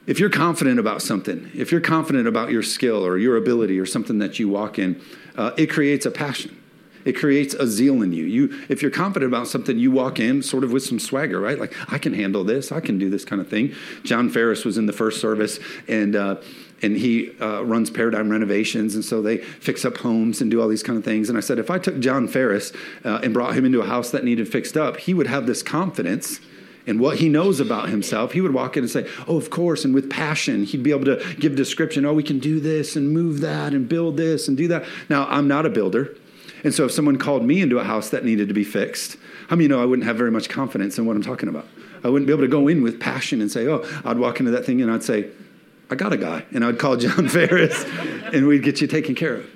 If 0.06 0.18
you're 0.18 0.30
confident 0.30 0.78
about 0.78 1.02
something, 1.02 1.50
if 1.54 1.70
you're 1.70 1.82
confident 1.82 2.26
about 2.26 2.50
your 2.50 2.62
skill 2.62 3.04
or 3.04 3.18
your 3.18 3.37
ability 3.37 3.78
or 3.78 3.85
something 3.85 4.18
that 4.20 4.38
you 4.38 4.49
walk 4.49 4.78
in, 4.78 5.00
uh, 5.37 5.50
it 5.58 5.66
creates 5.66 6.06
a 6.06 6.11
passion. 6.11 6.56
It 7.05 7.12
creates 7.12 7.55
a 7.55 7.67
zeal 7.67 8.02
in 8.02 8.12
you. 8.12 8.25
You, 8.25 8.64
if 8.69 8.83
you're 8.83 8.90
confident 8.90 9.33
about 9.33 9.49
something, 9.49 9.78
you 9.78 9.90
walk 9.90 10.19
in 10.19 10.43
sort 10.43 10.64
of 10.64 10.73
with 10.73 10.85
some 10.85 10.99
swagger, 10.99 11.40
right? 11.40 11.59
Like 11.59 11.75
I 11.93 11.99
can 11.99 12.14
handle 12.14 12.45
this. 12.45 12.73
I 12.73 12.81
can 12.81 12.99
do 12.99 13.11
this 13.11 13.25
kind 13.25 13.40
of 13.40 13.49
thing. 13.49 13.75
John 14.05 14.31
Ferris 14.31 14.64
was 14.64 14.78
in 14.78 14.87
the 14.87 14.93
first 14.93 15.21
service, 15.21 15.59
and 15.87 16.17
uh, 16.17 16.37
and 16.83 16.97
he 16.97 17.33
uh, 17.40 17.62
runs 17.62 17.90
Paradigm 17.90 18.31
Renovations, 18.31 18.95
and 18.95 19.05
so 19.05 19.21
they 19.21 19.38
fix 19.38 19.85
up 19.85 19.97
homes 19.99 20.40
and 20.40 20.50
do 20.50 20.61
all 20.61 20.69
these 20.69 20.83
kind 20.83 20.97
of 20.97 21.05
things. 21.05 21.28
And 21.28 21.37
I 21.37 21.40
said, 21.40 21.59
if 21.59 21.71
I 21.71 21.78
took 21.78 21.99
John 21.99 22.28
Ferris 22.28 22.73
uh, 23.05 23.21
and 23.23 23.35
brought 23.35 23.55
him 23.55 23.64
into 23.64 23.81
a 23.81 23.87
house 23.87 24.11
that 24.12 24.25
needed 24.25 24.49
fixed 24.49 24.76
up, 24.76 24.97
he 24.99 25.12
would 25.12 25.26
have 25.26 25.47
this 25.47 25.62
confidence 25.62 26.40
in 26.88 26.99
what 26.99 27.19
he 27.19 27.28
knows 27.28 27.61
about 27.61 27.90
himself, 27.90 28.33
he 28.33 28.40
would 28.40 28.55
walk 28.55 28.78
in 28.78 28.83
and 28.83 28.90
say, 28.90 29.07
Oh, 29.26 29.37
of 29.37 29.50
course, 29.50 29.85
and 29.85 29.95
with 29.95 30.09
passion, 30.09 30.64
he'd 30.64 30.83
be 30.83 30.90
able 30.90 31.05
to 31.05 31.23
give 31.38 31.55
description. 31.55 32.07
Oh, 32.07 32.14
we 32.14 32.23
can 32.23 32.38
do 32.38 32.61
this 32.61 32.97
and 32.97 33.12
move 33.12 33.40
that 33.40 33.75
and 33.75 33.87
build 33.87 34.17
this 34.17 34.49
and 34.49 34.57
do 34.57 34.69
that. 34.69 34.87
Now, 35.11 35.26
I'm 35.28 35.47
not 35.47 35.67
a 35.67 35.69
builder. 35.69 36.17
And 36.65 36.75
so 36.75 36.87
if 36.87 36.93
someone 36.93 37.19
called 37.19 37.45
me 37.45 37.61
into 37.61 37.79
a 37.79 37.85
house 37.85 38.11
that 38.11 38.25
needed 38.25 38.49
to 38.49 38.55
be 38.55 38.65
fixed, 38.65 39.17
how 39.49 39.57
many 39.57 39.65
you 39.65 39.69
know 39.69 39.81
I 39.81 39.85
wouldn't 39.85 40.07
have 40.07 40.17
very 40.17 40.31
much 40.31 40.49
confidence 40.49 40.99
in 40.99 41.07
what 41.07 41.17
I'm 41.17 41.23
talking 41.23 41.49
about? 41.49 41.67
I 42.05 42.09
wouldn't 42.09 42.27
be 42.27 42.33
able 42.33 42.43
to 42.43 42.49
go 42.49 42.69
in 42.69 42.83
with 42.83 43.00
passion 43.00 43.41
and 43.41 43.50
say, 43.50 43.67
oh, 43.67 43.85
I'd 44.05 44.19
walk 44.19 44.41
into 44.41 44.53
that 44.53 44.65
thing 44.65 44.83
and 44.83 44.91
I'd 44.91 45.03
say, 45.03 45.31
I 45.91 45.95
got 45.95 46.12
a 46.12 46.17
guy. 46.17 46.45
And 46.53 46.65
I'd 46.65 46.79
call 46.79 46.97
John 46.97 47.29
Ferris 47.31 47.85
and 48.33 48.47
we'd 48.47 48.62
get 48.62 48.81
you 48.81 48.87
taken 48.87 49.15
care 49.15 49.35
of. 49.35 49.47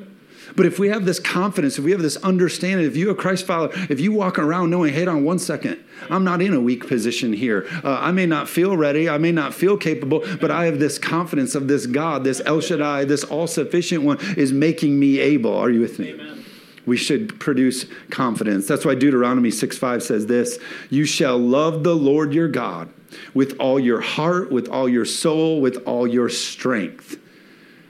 But 0.55 0.67
if 0.67 0.79
we 0.79 0.89
have 0.89 1.07
this 1.07 1.19
confidence, 1.19 1.79
if 1.79 1.85
we 1.85 1.93
have 1.93 2.03
this 2.03 2.19
understanding, 2.19 2.87
if 2.87 2.95
you're 2.95 3.13
a 3.13 3.15
Christ 3.15 3.47
follower, 3.47 3.71
if 3.89 4.01
you 4.01 4.13
walk 4.13 4.39
around 4.39 4.69
knowing, 4.69 4.93
hey, 4.93 5.07
on 5.07 5.25
one 5.25 5.39
second, 5.39 5.83
I'm 6.11 6.25
not 6.25 6.43
in 6.43 6.53
a 6.53 6.61
weak 6.61 6.87
position 6.87 7.33
here. 7.33 7.67
Uh, 7.83 7.99
I 8.01 8.13
may 8.13 8.27
not 8.27 8.51
feel 8.51 8.77
ready, 8.77 9.09
I 9.09 9.17
may 9.17 9.33
not 9.33 9.55
feel 9.55 9.79
capable, 9.79 10.23
but 10.41 10.51
I 10.51 10.67
have 10.67 10.79
this 10.79 10.99
confidence 10.99 11.55
of 11.55 11.69
this 11.69 11.87
God, 11.87 12.25
this 12.25 12.43
El 12.45 12.61
Shaddai, 12.61 13.07
this 13.07 13.25
all 13.25 13.47
sufficient 13.47 14.03
one 14.03 14.19
is 14.37 14.53
making 14.53 14.99
me 14.99 15.21
able. 15.21 15.57
Are 15.57 15.71
you 15.71 15.81
with 15.81 15.99
me? 15.99 16.13
Amen 16.13 16.42
we 16.87 16.97
should 16.97 17.39
produce 17.39 17.87
confidence. 18.11 18.67
That's 18.67 18.85
why 18.85 18.95
Deuteronomy 18.95 19.51
6 19.51 19.79
5 19.79 20.03
says 20.03 20.27
this 20.27 20.59
You 20.91 21.05
shall 21.05 21.39
love 21.39 21.85
the 21.85 21.95
Lord 21.95 22.35
your 22.35 22.49
God 22.49 22.89
with 23.35 23.59
all 23.59 23.79
your 23.79 24.01
heart, 24.01 24.51
with 24.51 24.69
all 24.69 24.89
your 24.89 25.05
soul, 25.05 25.61
with 25.61 25.77
all 25.87 26.07
your 26.07 26.29
strength. 26.29 27.19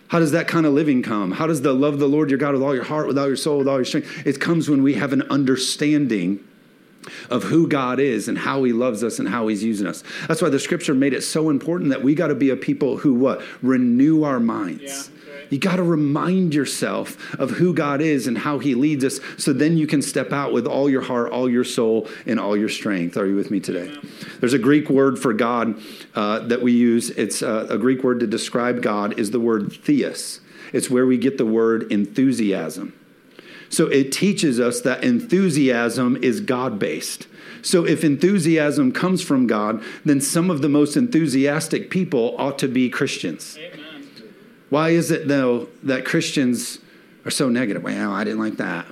How 0.08 0.18
does 0.18 0.32
that 0.32 0.46
kind 0.46 0.66
of 0.66 0.74
living 0.74 1.02
come? 1.02 1.32
How 1.32 1.46
does 1.46 1.62
the 1.62 1.72
love 1.72 1.94
of 1.94 2.00
the 2.00 2.08
Lord 2.08 2.28
your 2.28 2.38
God 2.38 2.52
with 2.52 2.62
all 2.62 2.74
your 2.74 2.84
heart, 2.84 3.06
with 3.06 3.18
all 3.18 3.28
your 3.28 3.36
soul, 3.36 3.58
with 3.58 3.68
all 3.68 3.76
your 3.76 3.84
strength? 3.86 4.26
It 4.26 4.40
comes 4.40 4.68
when 4.68 4.82
we 4.82 4.94
have 4.94 5.12
an 5.14 5.22
understanding 5.22 6.40
of 7.30 7.44
who 7.44 7.66
God 7.66 7.98
is 7.98 8.28
and 8.28 8.38
how 8.38 8.62
he 8.62 8.72
loves 8.72 9.02
us 9.02 9.18
and 9.18 9.28
how 9.28 9.48
he's 9.48 9.64
using 9.64 9.86
us. 9.86 10.04
That's 10.28 10.42
why 10.42 10.50
the 10.50 10.58
scripture 10.58 10.94
made 10.94 11.14
it 11.14 11.22
so 11.22 11.50
important 11.50 11.90
that 11.90 12.02
we 12.02 12.14
got 12.14 12.28
to 12.28 12.34
be 12.34 12.50
a 12.50 12.56
people 12.56 12.98
who 12.98 13.14
what? 13.14 13.42
Renew 13.62 14.24
our 14.24 14.38
minds. 14.38 15.10
Yeah. 15.10 15.11
You 15.52 15.58
got 15.58 15.76
to 15.76 15.82
remind 15.82 16.54
yourself 16.54 17.38
of 17.38 17.50
who 17.50 17.74
God 17.74 18.00
is 18.00 18.26
and 18.26 18.38
how 18.38 18.58
He 18.58 18.74
leads 18.74 19.04
us 19.04 19.20
so 19.36 19.52
then 19.52 19.76
you 19.76 19.86
can 19.86 20.00
step 20.00 20.32
out 20.32 20.54
with 20.54 20.66
all 20.66 20.88
your 20.88 21.02
heart, 21.02 21.30
all 21.30 21.46
your 21.46 21.62
soul, 21.62 22.08
and 22.24 22.40
all 22.40 22.56
your 22.56 22.70
strength. 22.70 23.18
Are 23.18 23.26
you 23.26 23.36
with 23.36 23.50
me 23.50 23.60
today? 23.60 23.90
Amen. 23.90 24.10
There's 24.40 24.54
a 24.54 24.58
Greek 24.58 24.88
word 24.88 25.18
for 25.18 25.34
God 25.34 25.78
uh, 26.14 26.38
that 26.38 26.62
we 26.62 26.72
use. 26.72 27.10
It's 27.10 27.42
uh, 27.42 27.66
a 27.68 27.76
Greek 27.76 28.02
word 28.02 28.20
to 28.20 28.26
describe 28.26 28.80
God 28.80 29.18
is 29.18 29.30
the 29.30 29.40
word 29.40 29.74
theos. 29.74 30.40
It's 30.72 30.88
where 30.88 31.04
we 31.04 31.18
get 31.18 31.36
the 31.36 31.44
word 31.44 31.92
enthusiasm. 31.92 32.98
So 33.68 33.88
it 33.88 34.10
teaches 34.10 34.58
us 34.58 34.80
that 34.80 35.04
enthusiasm 35.04 36.16
is 36.22 36.40
God 36.40 36.78
based. 36.78 37.26
So 37.60 37.86
if 37.86 38.04
enthusiasm 38.04 38.90
comes 38.92 39.20
from 39.20 39.46
God, 39.46 39.84
then 40.02 40.22
some 40.22 40.50
of 40.50 40.62
the 40.62 40.70
most 40.70 40.96
enthusiastic 40.96 41.90
people 41.90 42.34
ought 42.38 42.58
to 42.60 42.68
be 42.68 42.88
Christians. 42.88 43.58
Amen. 43.58 43.81
Why 44.72 44.88
is 44.88 45.10
it, 45.10 45.28
though, 45.28 45.68
that 45.82 46.06
Christians 46.06 46.78
are 47.26 47.30
so 47.30 47.50
negative? 47.50 47.82
Well, 47.82 48.10
I 48.10 48.24
didn't 48.24 48.38
like 48.38 48.56
that. 48.56 48.86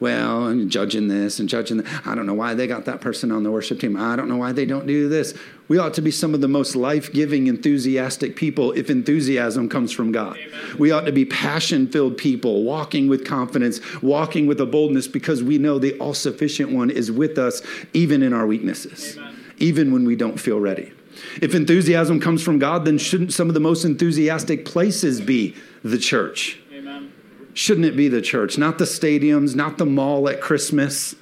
Well, 0.00 0.48
I'm 0.48 0.68
judging 0.68 1.06
this 1.06 1.38
and 1.38 1.48
judging 1.48 1.76
that. 1.76 2.04
I 2.04 2.16
don't 2.16 2.26
know 2.26 2.34
why 2.34 2.54
they 2.54 2.66
got 2.66 2.86
that 2.86 3.00
person 3.00 3.30
on 3.30 3.44
the 3.44 3.50
worship 3.52 3.78
team. 3.78 3.96
I 3.96 4.16
don't 4.16 4.28
know 4.28 4.38
why 4.38 4.50
they 4.50 4.66
don't 4.66 4.88
do 4.88 5.08
this. 5.08 5.34
We 5.68 5.78
ought 5.78 5.94
to 5.94 6.02
be 6.02 6.10
some 6.10 6.34
of 6.34 6.40
the 6.40 6.48
most 6.48 6.74
life 6.74 7.12
giving, 7.12 7.46
enthusiastic 7.46 8.34
people 8.34 8.72
if 8.72 8.90
enthusiasm 8.90 9.68
comes 9.68 9.92
from 9.92 10.10
God. 10.10 10.36
Amen. 10.36 10.78
We 10.80 10.90
ought 10.90 11.06
to 11.06 11.12
be 11.12 11.24
passion 11.24 11.86
filled 11.86 12.18
people, 12.18 12.64
walking 12.64 13.06
with 13.06 13.24
confidence, 13.24 13.78
walking 14.02 14.48
with 14.48 14.60
a 14.60 14.66
boldness 14.66 15.06
because 15.06 15.44
we 15.44 15.58
know 15.58 15.78
the 15.78 15.96
all 16.00 16.12
sufficient 16.12 16.72
one 16.72 16.90
is 16.90 17.12
with 17.12 17.38
us 17.38 17.62
even 17.92 18.24
in 18.24 18.32
our 18.32 18.48
weaknesses, 18.48 19.16
Amen. 19.16 19.36
even 19.58 19.92
when 19.92 20.04
we 20.04 20.16
don't 20.16 20.40
feel 20.40 20.58
ready. 20.58 20.92
If 21.40 21.54
enthusiasm 21.54 22.20
comes 22.20 22.42
from 22.42 22.58
God, 22.58 22.84
then 22.84 22.98
shouldn't 22.98 23.32
some 23.32 23.48
of 23.48 23.54
the 23.54 23.60
most 23.60 23.84
enthusiastic 23.84 24.64
places 24.64 25.20
be 25.20 25.56
the 25.82 25.98
church? 25.98 26.58
Amen. 26.72 27.12
Shouldn't 27.54 27.86
it 27.86 27.96
be 27.96 28.08
the 28.08 28.22
church? 28.22 28.58
Not 28.58 28.78
the 28.78 28.84
stadiums, 28.84 29.54
not 29.54 29.78
the 29.78 29.86
mall 29.86 30.28
at 30.28 30.40
Christmas. 30.40 31.14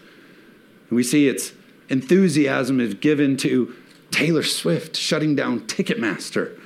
We 0.90 1.02
see 1.02 1.28
its 1.28 1.52
enthusiasm 1.88 2.80
is 2.80 2.94
given 2.94 3.36
to 3.38 3.74
Taylor 4.10 4.42
Swift 4.42 4.96
shutting 4.96 5.34
down 5.34 5.60
Ticketmaster. 5.60 6.58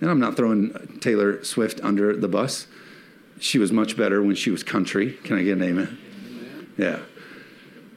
And 0.00 0.10
I'm 0.10 0.20
not 0.20 0.36
throwing 0.36 0.98
Taylor 1.00 1.42
Swift 1.44 1.80
under 1.82 2.16
the 2.16 2.28
bus. 2.28 2.66
She 3.38 3.58
was 3.58 3.72
much 3.72 3.96
better 3.96 4.22
when 4.22 4.34
she 4.34 4.50
was 4.50 4.62
country. 4.62 5.12
Can 5.24 5.36
I 5.36 5.42
get 5.42 5.58
an 5.58 5.62
amen? 5.62 5.98
amen. 6.26 6.72
Yeah. 6.76 6.98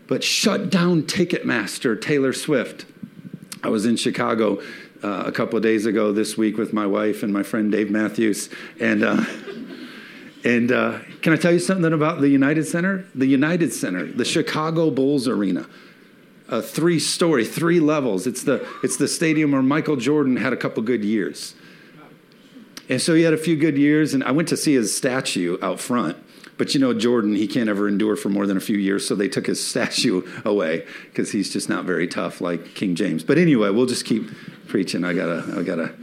But 0.07 0.23
shut 0.23 0.69
down 0.69 1.03
Ticketmaster, 1.03 1.99
Taylor 1.99 2.33
Swift. 2.33 2.85
I 3.65 3.69
was 3.69 3.87
in 3.87 3.95
Chicago 3.95 4.61
uh, 5.03 5.23
a 5.25 5.31
couple 5.31 5.57
of 5.57 5.63
days 5.63 5.87
ago 5.87 6.11
this 6.11 6.37
week 6.37 6.55
with 6.55 6.71
my 6.71 6.85
wife 6.85 7.23
and 7.23 7.33
my 7.33 7.41
friend 7.41 7.71
Dave 7.71 7.89
Matthews, 7.89 8.47
and 8.79 9.03
uh, 9.03 9.25
and 10.45 10.71
uh, 10.71 10.99
can 11.23 11.33
I 11.33 11.35
tell 11.35 11.51
you 11.51 11.57
something 11.57 11.91
about 11.91 12.21
the 12.21 12.29
United 12.29 12.65
Center? 12.65 13.07
The 13.15 13.25
United 13.25 13.73
Center, 13.73 14.05
the 14.05 14.23
Chicago 14.23 14.91
Bulls 14.91 15.27
arena, 15.27 15.67
a 16.47 16.61
three-story, 16.61 17.43
three 17.43 17.79
levels. 17.79 18.27
It's 18.27 18.43
the 18.43 18.67
it's 18.83 18.97
the 18.97 19.07
stadium 19.07 19.53
where 19.53 19.63
Michael 19.63 19.95
Jordan 19.95 20.37
had 20.37 20.53
a 20.53 20.57
couple 20.57 20.83
good 20.83 21.03
years. 21.03 21.55
And 22.87 23.01
so 23.01 23.15
he 23.15 23.23
had 23.23 23.33
a 23.33 23.37
few 23.37 23.55
good 23.55 23.79
years, 23.79 24.13
and 24.13 24.23
I 24.23 24.29
went 24.29 24.47
to 24.49 24.57
see 24.57 24.75
his 24.75 24.95
statue 24.95 25.57
out 25.63 25.79
front. 25.79 26.17
But 26.57 26.73
you 26.73 26.79
know, 26.79 26.93
Jordan, 26.93 27.35
he 27.35 27.47
can't 27.47 27.69
ever 27.69 27.87
endure 27.87 28.15
for 28.15 28.29
more 28.29 28.47
than 28.47 28.57
a 28.57 28.61
few 28.61 28.77
years, 28.77 29.07
so 29.07 29.15
they 29.15 29.27
took 29.27 29.47
his 29.47 29.65
statue 29.67 30.21
away 30.43 30.85
because 31.05 31.31
he's 31.31 31.51
just 31.51 31.69
not 31.69 31.85
very 31.85 32.07
tough 32.07 32.41
like 32.41 32.75
King 32.75 32.95
James. 32.95 33.23
But 33.23 33.37
anyway, 33.37 33.69
we'll 33.69 33.85
just 33.85 34.05
keep 34.05 34.29
preaching. 34.67 35.03
I 35.03 35.13
got 35.13 35.29
a, 35.29 35.59
I 35.59 35.63
got 35.63 35.79
a, 35.79 35.93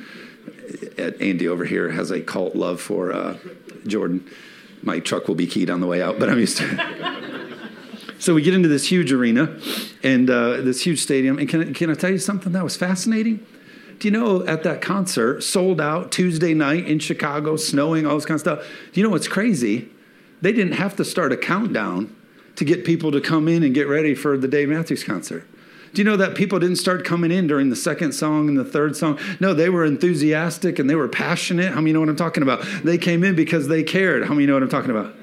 Andy 1.20 1.48
over 1.48 1.64
here 1.64 1.90
has 1.90 2.10
a 2.10 2.20
cult 2.20 2.54
love 2.54 2.80
for 2.80 3.12
uh, 3.12 3.36
Jordan. 3.86 4.28
My 4.82 4.98
truck 4.98 5.28
will 5.28 5.34
be 5.34 5.46
keyed 5.46 5.70
on 5.70 5.80
the 5.80 5.86
way 5.86 6.02
out, 6.02 6.18
but 6.18 6.28
I'm 6.28 6.38
used 6.38 6.58
to 6.58 6.68
it. 6.68 7.58
so 8.18 8.34
we 8.34 8.42
get 8.42 8.54
into 8.54 8.68
this 8.68 8.90
huge 8.90 9.12
arena 9.12 9.58
and 10.02 10.28
uh, 10.28 10.60
this 10.60 10.82
huge 10.82 11.00
stadium. 11.00 11.38
And 11.38 11.48
can, 11.48 11.72
can 11.74 11.90
I 11.90 11.94
tell 11.94 12.10
you 12.10 12.18
something 12.18 12.52
that 12.52 12.64
was 12.64 12.76
fascinating? 12.76 13.46
Do 13.98 14.08
you 14.08 14.12
know 14.12 14.44
at 14.46 14.64
that 14.64 14.80
concert, 14.80 15.42
sold 15.42 15.80
out 15.80 16.10
Tuesday 16.10 16.54
night 16.54 16.88
in 16.88 16.98
Chicago, 16.98 17.56
snowing, 17.56 18.04
all 18.04 18.16
this 18.16 18.24
kind 18.24 18.34
of 18.34 18.40
stuff? 18.40 18.66
Do 18.92 19.00
you 19.00 19.06
know 19.06 19.10
what's 19.10 19.28
crazy? 19.28 19.88
They 20.42 20.52
didn't 20.52 20.74
have 20.74 20.96
to 20.96 21.04
start 21.04 21.32
a 21.32 21.36
countdown 21.36 22.14
to 22.56 22.64
get 22.64 22.84
people 22.84 23.10
to 23.12 23.20
come 23.20 23.48
in 23.48 23.62
and 23.62 23.74
get 23.74 23.88
ready 23.88 24.14
for 24.14 24.36
the 24.36 24.48
Dave 24.48 24.68
Matthews 24.68 25.02
concert. 25.02 25.46
Do 25.94 26.00
you 26.00 26.04
know 26.04 26.16
that 26.16 26.34
people 26.34 26.58
didn't 26.58 26.76
start 26.76 27.04
coming 27.04 27.30
in 27.30 27.46
during 27.46 27.70
the 27.70 27.76
second 27.76 28.12
song 28.12 28.48
and 28.48 28.58
the 28.58 28.64
third 28.64 28.96
song? 28.96 29.18
No, 29.40 29.52
they 29.54 29.68
were 29.68 29.84
enthusiastic 29.84 30.78
and 30.78 30.88
they 30.88 30.94
were 30.94 31.08
passionate. 31.08 31.72
How 31.72 31.80
many 31.80 31.92
know 31.92 32.00
what 32.00 32.08
I'm 32.08 32.16
talking 32.16 32.42
about? 32.42 32.64
They 32.82 32.98
came 32.98 33.22
in 33.24 33.34
because 33.34 33.68
they 33.68 33.82
cared. 33.82 34.24
How 34.24 34.34
many 34.34 34.46
know 34.46 34.54
what 34.54 34.62
I'm 34.62 34.68
talking 34.68 34.90
about? 34.90 35.14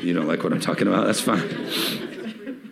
You 0.00 0.14
don't 0.14 0.28
like 0.28 0.44
what 0.44 0.52
I'm 0.52 0.60
talking 0.60 0.86
about? 0.86 1.06
That's 1.06 1.20
fine. 1.20 2.62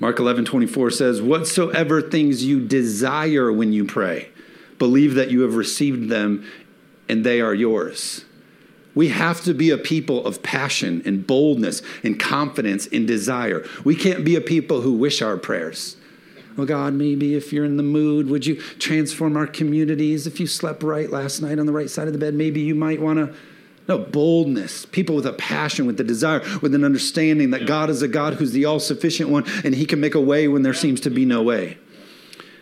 Mark 0.00 0.18
11, 0.18 0.44
24 0.46 0.90
says, 0.90 1.20
Whatsoever 1.20 2.00
things 2.00 2.44
you 2.44 2.64
desire 2.64 3.52
when 3.52 3.72
you 3.72 3.84
pray, 3.84 4.30
believe 4.78 5.14
that 5.14 5.30
you 5.30 5.42
have 5.42 5.54
received 5.54 6.08
them 6.08 6.48
and 7.08 7.24
they 7.24 7.40
are 7.40 7.54
yours. 7.54 8.24
We 8.98 9.10
have 9.10 9.44
to 9.44 9.54
be 9.54 9.70
a 9.70 9.78
people 9.78 10.26
of 10.26 10.42
passion 10.42 11.02
and 11.04 11.24
boldness 11.24 11.82
and 12.02 12.18
confidence 12.18 12.88
and 12.88 13.06
desire. 13.06 13.64
We 13.84 13.94
can't 13.94 14.24
be 14.24 14.34
a 14.34 14.40
people 14.40 14.80
who 14.80 14.92
wish 14.92 15.22
our 15.22 15.36
prayers. 15.36 15.96
Well, 16.56 16.66
God, 16.66 16.94
maybe 16.94 17.36
if 17.36 17.52
you're 17.52 17.64
in 17.64 17.76
the 17.76 17.84
mood, 17.84 18.28
would 18.28 18.44
you 18.44 18.56
transform 18.80 19.36
our 19.36 19.46
communities? 19.46 20.26
If 20.26 20.40
you 20.40 20.48
slept 20.48 20.82
right 20.82 21.08
last 21.08 21.40
night 21.40 21.60
on 21.60 21.66
the 21.66 21.72
right 21.72 21.88
side 21.88 22.08
of 22.08 22.12
the 22.12 22.18
bed, 22.18 22.34
maybe 22.34 22.60
you 22.60 22.74
might 22.74 23.00
want 23.00 23.20
to. 23.20 23.36
No, 23.86 23.98
boldness. 23.98 24.84
People 24.86 25.14
with 25.14 25.26
a 25.26 25.32
passion, 25.32 25.86
with 25.86 26.00
a 26.00 26.04
desire, 26.04 26.42
with 26.60 26.74
an 26.74 26.82
understanding 26.82 27.50
that 27.50 27.68
God 27.68 27.90
is 27.90 28.02
a 28.02 28.08
God 28.08 28.34
who's 28.34 28.50
the 28.50 28.64
all 28.64 28.80
sufficient 28.80 29.30
one 29.30 29.44
and 29.62 29.76
he 29.76 29.86
can 29.86 30.00
make 30.00 30.16
a 30.16 30.20
way 30.20 30.48
when 30.48 30.62
there 30.62 30.74
seems 30.74 31.00
to 31.02 31.10
be 31.10 31.24
no 31.24 31.40
way. 31.40 31.78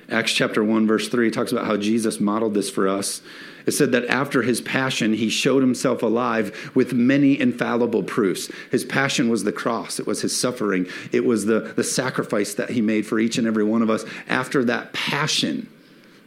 Acts 0.08 0.32
chapter 0.32 0.62
1, 0.62 0.86
verse 0.86 1.08
3 1.08 1.30
talks 1.30 1.52
about 1.52 1.66
how 1.66 1.76
Jesus 1.76 2.20
modeled 2.20 2.54
this 2.54 2.70
for 2.70 2.86
us. 2.86 3.22
It 3.66 3.72
said 3.72 3.90
that 3.92 4.06
after 4.06 4.42
his 4.42 4.60
passion, 4.60 5.12
he 5.12 5.28
showed 5.28 5.60
himself 5.60 6.02
alive 6.02 6.70
with 6.74 6.92
many 6.92 7.38
infallible 7.38 8.04
proofs. 8.04 8.50
His 8.70 8.84
passion 8.84 9.28
was 9.28 9.42
the 9.42 9.52
cross, 9.52 9.98
it 9.98 10.06
was 10.06 10.22
his 10.22 10.38
suffering, 10.38 10.86
it 11.10 11.24
was 11.24 11.46
the, 11.46 11.72
the 11.74 11.82
sacrifice 11.82 12.54
that 12.54 12.70
he 12.70 12.80
made 12.80 13.06
for 13.06 13.18
each 13.18 13.38
and 13.38 13.46
every 13.46 13.64
one 13.64 13.82
of 13.82 13.90
us. 13.90 14.04
After 14.28 14.64
that 14.64 14.92
passion, 14.92 15.68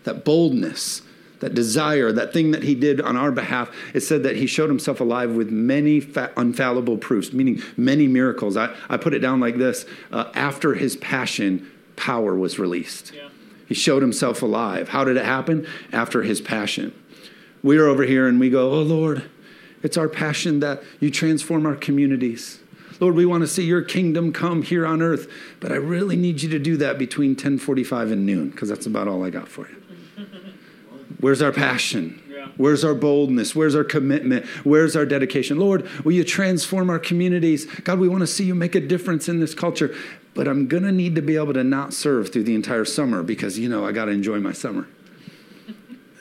that 0.03 0.25
boldness, 0.25 1.01
that 1.39 1.53
desire, 1.53 2.11
that 2.11 2.33
thing 2.33 2.51
that 2.51 2.63
he 2.63 2.75
did 2.75 2.99
on 2.99 3.15
our 3.15 3.31
behalf, 3.31 3.73
it 3.93 4.01
said 4.01 4.23
that 4.23 4.35
he 4.35 4.45
showed 4.45 4.69
himself 4.69 4.99
alive 4.99 5.31
with 5.31 5.49
many 5.49 6.01
fa- 6.01 6.33
infallible 6.35 6.97
proofs, 6.97 7.31
meaning 7.31 7.61
many 7.77 8.09
miracles. 8.09 8.57
I, 8.57 8.75
I 8.89 8.97
put 8.97 9.13
it 9.13 9.19
down 9.19 9.39
like 9.39 9.55
this 9.55 9.85
uh, 10.11 10.29
after 10.35 10.73
his 10.73 10.97
passion, 10.97 11.71
power 11.95 12.35
was 12.35 12.59
released. 12.59 13.13
Yeah. 13.15 13.29
He 13.69 13.75
showed 13.75 14.01
himself 14.01 14.41
alive. 14.41 14.89
How 14.89 15.03
did 15.03 15.15
it 15.15 15.23
happen? 15.23 15.67
After 15.93 16.23
his 16.23 16.41
passion. 16.41 16.91
We're 17.61 17.87
over 17.87 18.03
here 18.03 18.27
and 18.27 18.39
we 18.39 18.49
go, 18.49 18.71
Oh 18.71 18.81
Lord, 18.81 19.29
it's 19.83 19.95
our 19.95 20.09
passion 20.09 20.59
that 20.61 20.81
you 20.99 21.11
transform 21.11 21.67
our 21.67 21.75
communities. 21.75 22.59
Lord, 22.99 23.15
we 23.15 23.25
want 23.25 23.41
to 23.41 23.47
see 23.47 23.63
your 23.63 23.83
kingdom 23.83 24.33
come 24.33 24.63
here 24.63 24.85
on 24.85 25.01
earth, 25.01 25.31
but 25.59 25.71
I 25.71 25.75
really 25.75 26.17
need 26.17 26.41
you 26.41 26.49
to 26.49 26.59
do 26.59 26.75
that 26.77 26.97
between 26.97 27.35
10:45 27.35 28.11
and 28.11 28.25
noon 28.25 28.49
because 28.49 28.69
that's 28.69 28.87
about 28.87 29.07
all 29.07 29.23
I 29.23 29.29
got 29.29 29.47
for 29.47 29.67
you. 29.69 30.25
Where's 31.19 31.41
our 31.41 31.51
passion? 31.51 32.21
Where's 32.57 32.83
our 32.83 32.95
boldness? 32.95 33.55
Where's 33.55 33.75
our 33.75 33.85
commitment? 33.85 34.45
Where's 34.65 34.95
our 34.95 35.05
dedication? 35.05 35.59
Lord, 35.59 35.87
will 36.03 36.11
you 36.11 36.25
transform 36.25 36.89
our 36.89 36.99
communities? 36.99 37.65
God, 37.83 37.99
we 37.99 38.09
want 38.09 38.21
to 38.21 38.27
see 38.27 38.43
you 38.43 38.53
make 38.53 38.75
a 38.75 38.81
difference 38.81 39.29
in 39.29 39.39
this 39.39 39.53
culture, 39.53 39.95
but 40.33 40.47
I'm 40.47 40.67
going 40.67 40.83
to 40.83 40.91
need 40.91 41.15
to 41.15 41.21
be 41.21 41.35
able 41.35 41.53
to 41.53 41.63
not 41.63 41.93
serve 41.93 42.31
through 42.31 42.43
the 42.43 42.55
entire 42.55 42.85
summer 42.85 43.23
because, 43.23 43.59
you 43.59 43.69
know, 43.69 43.85
I 43.85 43.91
got 43.91 44.05
to 44.05 44.11
enjoy 44.11 44.39
my 44.39 44.53
summer. 44.53 44.87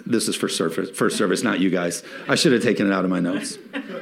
This 0.06 0.26
is 0.26 0.36
for 0.36 0.48
service, 0.48 0.88
first 0.88 1.18
service, 1.18 1.42
not 1.42 1.60
you 1.60 1.68
guys. 1.68 2.02
I 2.26 2.34
should 2.34 2.52
have 2.52 2.62
taken 2.62 2.86
it 2.86 2.94
out 2.94 3.04
of 3.04 3.10
my 3.10 3.20
notes. 3.20 3.58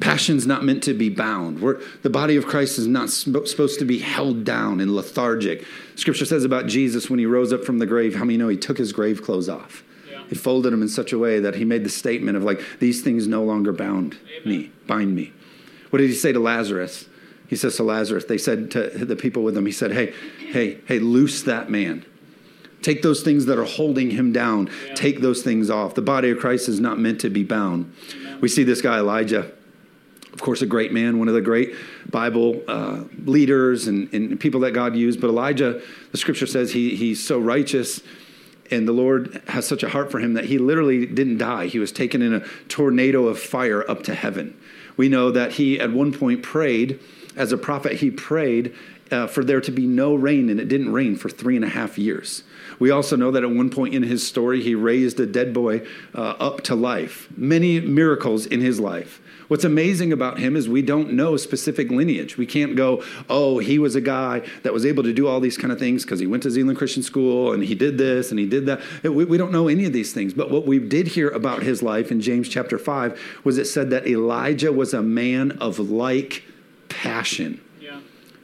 Passion's 0.00 0.46
not 0.46 0.64
meant 0.64 0.82
to 0.84 0.94
be 0.94 1.08
bound. 1.08 1.60
We're, 1.60 1.80
the 2.02 2.10
body 2.10 2.36
of 2.36 2.46
Christ 2.46 2.78
is 2.78 2.86
not 2.86 3.10
supposed 3.10 3.78
to 3.78 3.84
be 3.84 3.98
held 3.98 4.44
down 4.44 4.80
and 4.80 4.94
lethargic. 4.94 5.64
Scripture 5.96 6.24
says 6.24 6.44
about 6.44 6.66
Jesus 6.66 7.10
when 7.10 7.18
he 7.18 7.26
rose 7.26 7.52
up 7.52 7.64
from 7.64 7.78
the 7.78 7.86
grave, 7.86 8.14
how 8.14 8.24
many 8.24 8.36
know 8.36 8.48
he 8.48 8.56
took 8.56 8.78
his 8.78 8.92
grave 8.92 9.22
clothes 9.22 9.48
off? 9.48 9.82
Yeah. 10.10 10.22
He 10.28 10.34
folded 10.34 10.72
them 10.72 10.82
in 10.82 10.88
such 10.88 11.12
a 11.12 11.18
way 11.18 11.40
that 11.40 11.56
he 11.56 11.64
made 11.64 11.84
the 11.84 11.90
statement 11.90 12.36
of 12.36 12.44
like, 12.44 12.60
these 12.78 13.02
things 13.02 13.26
no 13.26 13.42
longer 13.42 13.72
bound 13.72 14.16
Amen. 14.40 14.58
me, 14.58 14.72
bind 14.86 15.16
me. 15.16 15.32
What 15.90 15.98
did 15.98 16.08
he 16.08 16.14
say 16.14 16.32
to 16.32 16.40
Lazarus? 16.40 17.06
He 17.48 17.56
says 17.56 17.76
to 17.76 17.82
Lazarus, 17.82 18.26
they 18.26 18.38
said 18.38 18.70
to 18.72 18.88
the 18.90 19.16
people 19.16 19.42
with 19.42 19.56
him, 19.56 19.66
he 19.66 19.72
said, 19.72 19.92
hey, 19.92 20.12
hey, 20.38 20.78
hey, 20.86 20.98
loose 20.98 21.42
that 21.42 21.70
man. 21.70 22.04
Take 22.82 23.02
those 23.02 23.22
things 23.22 23.46
that 23.46 23.58
are 23.58 23.64
holding 23.64 24.10
him 24.10 24.32
down. 24.32 24.70
Yeah. 24.86 24.94
Take 24.94 25.20
those 25.20 25.42
things 25.42 25.68
off. 25.68 25.94
The 25.94 26.02
body 26.02 26.30
of 26.30 26.38
Christ 26.38 26.68
is 26.68 26.78
not 26.78 26.98
meant 26.98 27.20
to 27.22 27.30
be 27.30 27.42
bound. 27.42 27.92
We 28.40 28.48
see 28.48 28.62
this 28.62 28.80
guy, 28.80 28.98
Elijah. 28.98 29.50
of 30.32 30.40
course, 30.40 30.62
a 30.62 30.66
great 30.66 30.92
man, 30.92 31.18
one 31.18 31.26
of 31.26 31.34
the 31.34 31.40
great 31.40 31.74
Bible 32.08 32.62
uh, 32.68 33.04
leaders 33.24 33.88
and, 33.88 34.12
and 34.14 34.38
people 34.38 34.60
that 34.60 34.72
God 34.72 34.94
used. 34.94 35.20
But 35.20 35.28
Elijah, 35.28 35.82
the 36.12 36.18
scripture 36.18 36.46
says 36.46 36.72
he, 36.72 36.94
he's 36.94 37.24
so 37.24 37.40
righteous 37.40 38.00
and 38.70 38.86
the 38.86 38.92
Lord 38.92 39.42
has 39.48 39.66
such 39.66 39.82
a 39.82 39.88
heart 39.88 40.10
for 40.10 40.18
him 40.18 40.34
that 40.34 40.44
he 40.44 40.58
literally 40.58 41.06
didn't 41.06 41.38
die. 41.38 41.66
He 41.66 41.78
was 41.78 41.92
taken 41.92 42.22
in 42.22 42.34
a 42.34 42.40
tornado 42.68 43.26
of 43.26 43.38
fire 43.38 43.88
up 43.90 44.02
to 44.04 44.14
heaven. 44.14 44.58
We 44.96 45.08
know 45.08 45.30
that 45.30 45.52
he 45.52 45.80
at 45.80 45.92
one 45.92 46.12
point 46.12 46.42
prayed, 46.42 47.00
as 47.38 47.52
a 47.52 47.58
prophet, 47.58 47.94
he 47.94 48.10
prayed 48.10 48.74
uh, 49.10 49.26
for 49.26 49.44
there 49.44 49.60
to 49.60 49.70
be 49.70 49.86
no 49.86 50.14
rain, 50.14 50.50
and 50.50 50.60
it 50.60 50.68
didn't 50.68 50.92
rain 50.92 51.16
for 51.16 51.28
three 51.28 51.56
and 51.56 51.64
a 51.64 51.68
half 51.68 51.96
years. 51.96 52.42
We 52.78 52.90
also 52.90 53.16
know 53.16 53.30
that 53.30 53.42
at 53.42 53.50
one 53.50 53.70
point 53.70 53.94
in 53.94 54.02
his 54.02 54.26
story, 54.26 54.62
he 54.62 54.74
raised 54.74 55.18
a 55.18 55.26
dead 55.26 55.54
boy 55.54 55.86
uh, 56.14 56.34
up 56.38 56.62
to 56.62 56.74
life. 56.74 57.28
Many 57.36 57.80
miracles 57.80 58.46
in 58.46 58.60
his 58.60 58.78
life. 58.78 59.20
What's 59.48 59.64
amazing 59.64 60.12
about 60.12 60.38
him 60.38 60.56
is 60.56 60.68
we 60.68 60.82
don't 60.82 61.14
know 61.14 61.38
specific 61.38 61.90
lineage. 61.90 62.36
We 62.36 62.44
can't 62.44 62.76
go, 62.76 63.02
oh, 63.30 63.58
he 63.58 63.78
was 63.78 63.94
a 63.94 64.00
guy 64.00 64.42
that 64.62 64.74
was 64.74 64.84
able 64.84 65.02
to 65.04 65.12
do 65.14 65.26
all 65.26 65.40
these 65.40 65.56
kind 65.56 65.72
of 65.72 65.78
things 65.78 66.04
because 66.04 66.20
he 66.20 66.26
went 66.26 66.42
to 66.42 66.50
Zeeland 66.50 66.76
Christian 66.76 67.02
School 67.02 67.54
and 67.54 67.64
he 67.64 67.74
did 67.74 67.96
this 67.96 68.30
and 68.30 68.38
he 68.38 68.46
did 68.46 68.66
that. 68.66 68.82
We, 69.02 69.24
we 69.24 69.38
don't 69.38 69.50
know 69.50 69.68
any 69.68 69.86
of 69.86 69.94
these 69.94 70.12
things. 70.12 70.34
But 70.34 70.50
what 70.50 70.66
we 70.66 70.78
did 70.78 71.08
hear 71.08 71.30
about 71.30 71.62
his 71.62 71.82
life 71.82 72.12
in 72.12 72.20
James 72.20 72.46
chapter 72.46 72.78
5 72.78 73.40
was 73.42 73.56
it 73.56 73.64
said 73.64 73.88
that 73.88 74.06
Elijah 74.06 74.70
was 74.70 74.92
a 74.92 75.02
man 75.02 75.52
of 75.52 75.78
like 75.78 76.44
passion. 77.02 77.60
Yeah. 77.80 78.00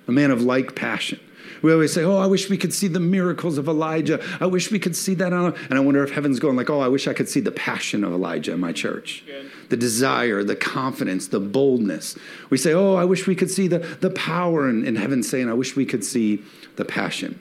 A 0.07 0.13
man 0.13 0.31
of 0.31 0.43
like 0.43 0.75
passion. 0.75 1.19
We 1.61 1.73
always 1.73 1.93
say, 1.93 2.05
"Oh, 2.05 2.19
I 2.19 2.27
wish 2.27 2.51
we 2.51 2.59
could 2.59 2.75
see 2.75 2.89
the 2.89 3.01
miracles 3.01 3.59
of 3.59 3.69
Elijah. 3.69 4.23
I 4.39 4.47
wish 4.47 4.71
we 4.71 4.79
could 4.79 4.95
see 4.95 5.15
that 5.15 5.33
on." 5.33 5.55
And 5.71 5.79
I 5.79 5.81
wonder 5.81 6.05
if 6.05 6.11
heaven's 6.11 6.39
going 6.39 6.57
like, 6.57 6.71
"Oh, 6.71 6.81
I 6.81 6.89
wish 6.89 7.09
I 7.09 7.15
could 7.15 7.29
see 7.29 7.41
the 7.41 7.51
passion 7.51 8.05
of 8.05 8.13
Elijah 8.13 8.53
in 8.53 8.61
my 8.61 8.73
church, 8.73 9.25
Good. 9.27 9.51
the 9.71 9.77
desire, 9.77 10.45
the 10.45 10.57
confidence, 10.57 11.29
the 11.29 11.41
boldness." 11.41 12.17
We 12.51 12.59
say, 12.59 12.73
"Oh, 12.75 12.95
I 12.95 13.05
wish 13.05 13.27
we 13.27 13.35
could 13.35 13.51
see 13.51 13.67
the 13.67 13.79
the 14.01 14.11
power," 14.11 14.69
and, 14.69 14.87
and 14.87 14.99
heaven's 14.99 15.29
saying, 15.29 15.49
"I 15.49 15.55
wish 15.55 15.75
we 15.75 15.87
could 15.87 16.05
see 16.05 16.43
the 16.77 16.85
passion." 16.85 17.41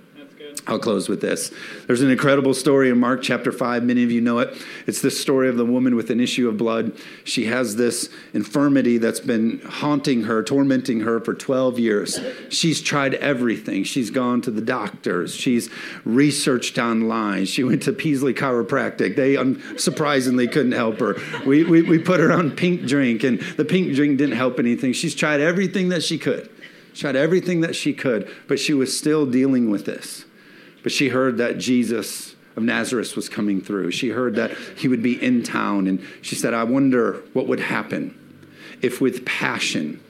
I'll 0.66 0.80
close 0.80 1.10
with 1.10 1.20
this. 1.20 1.52
There's 1.88 2.02
an 2.02 2.10
incredible 2.10 2.54
story 2.54 2.90
in 2.90 2.98
Mark 2.98 3.22
chapter 3.22 3.52
5. 3.52 3.84
Many 3.84 4.04
of 4.04 4.12
you 4.12 4.22
know 4.22 4.40
it. 4.40 4.56
It's 4.88 5.02
the 5.02 5.12
story 5.12 5.50
of 5.50 5.58
the 5.58 5.66
woman 5.66 5.94
with 5.96 6.10
an 6.10 6.22
issue 6.22 6.48
of 6.48 6.56
blood. 6.56 6.94
She 7.26 7.46
has 7.46 7.76
this 7.76 8.08
infirmity 8.34 8.98
that's 8.98 9.20
been 9.20 9.60
haunting 9.66 10.24
her, 10.24 10.42
tormenting 10.42 11.02
her 11.02 11.20
for 11.20 11.34
12 11.34 11.80
years. 11.80 12.18
She's 12.48 12.82
tried 12.82 13.16
everything. 13.16 13.84
She's 13.84 14.10
gone 14.10 14.42
to 14.44 14.52
the 14.52 14.62
doctors. 14.62 15.36
She's 15.36 15.70
researched 16.06 16.78
online. 16.78 17.46
She 17.46 17.66
went 17.66 17.84
to 17.84 17.92
Peasley 17.92 18.34
Chiropractic. 18.34 19.18
They 19.18 19.36
unsurprisingly 19.36 20.50
couldn't 20.50 20.72
help 20.72 21.00
her. 21.00 21.18
We, 21.46 21.66
we, 21.66 21.82
we 21.82 22.00
put 22.00 22.22
her 22.22 22.32
on 22.32 22.52
pink 22.52 22.88
drink, 22.88 23.24
and 23.24 23.42
the 23.58 23.66
pink 23.66 23.94
drink 23.96 24.18
didn't 24.18 24.38
help 24.38 24.60
anything. 24.60 24.94
She's 24.94 25.14
tried 25.14 25.42
everything 25.42 25.90
that 25.90 26.04
she 26.04 26.18
could. 26.18 26.50
Tried 26.94 27.18
everything 27.18 27.62
that 27.62 27.76
she 27.76 27.92
could, 27.92 28.32
but 28.48 28.60
she 28.60 28.74
was 28.74 28.98
still 28.98 29.26
dealing 29.26 29.70
with 29.70 29.86
this. 29.86 30.26
But 30.84 30.92
she 30.92 31.10
heard 31.10 31.38
that 31.38 31.58
Jesus 31.58 32.36
of 32.56 32.64
Nazareth 32.64 33.16
was 33.16 33.30
coming 33.30 33.62
through. 33.62 33.92
She 33.92 34.10
heard 34.10 34.36
that 34.36 34.52
he 34.78 34.88
would 34.88 35.02
be 35.02 35.22
in 35.22 35.42
town, 35.42 35.88
and 35.88 36.06
she 36.22 36.36
said, 36.36 36.54
I 36.54 36.64
wonder 36.64 37.24
what 37.34 37.48
would 37.48 37.60
happen 37.60 38.20
if, 38.82 39.02
with 39.02 39.26
passion, 39.26 40.02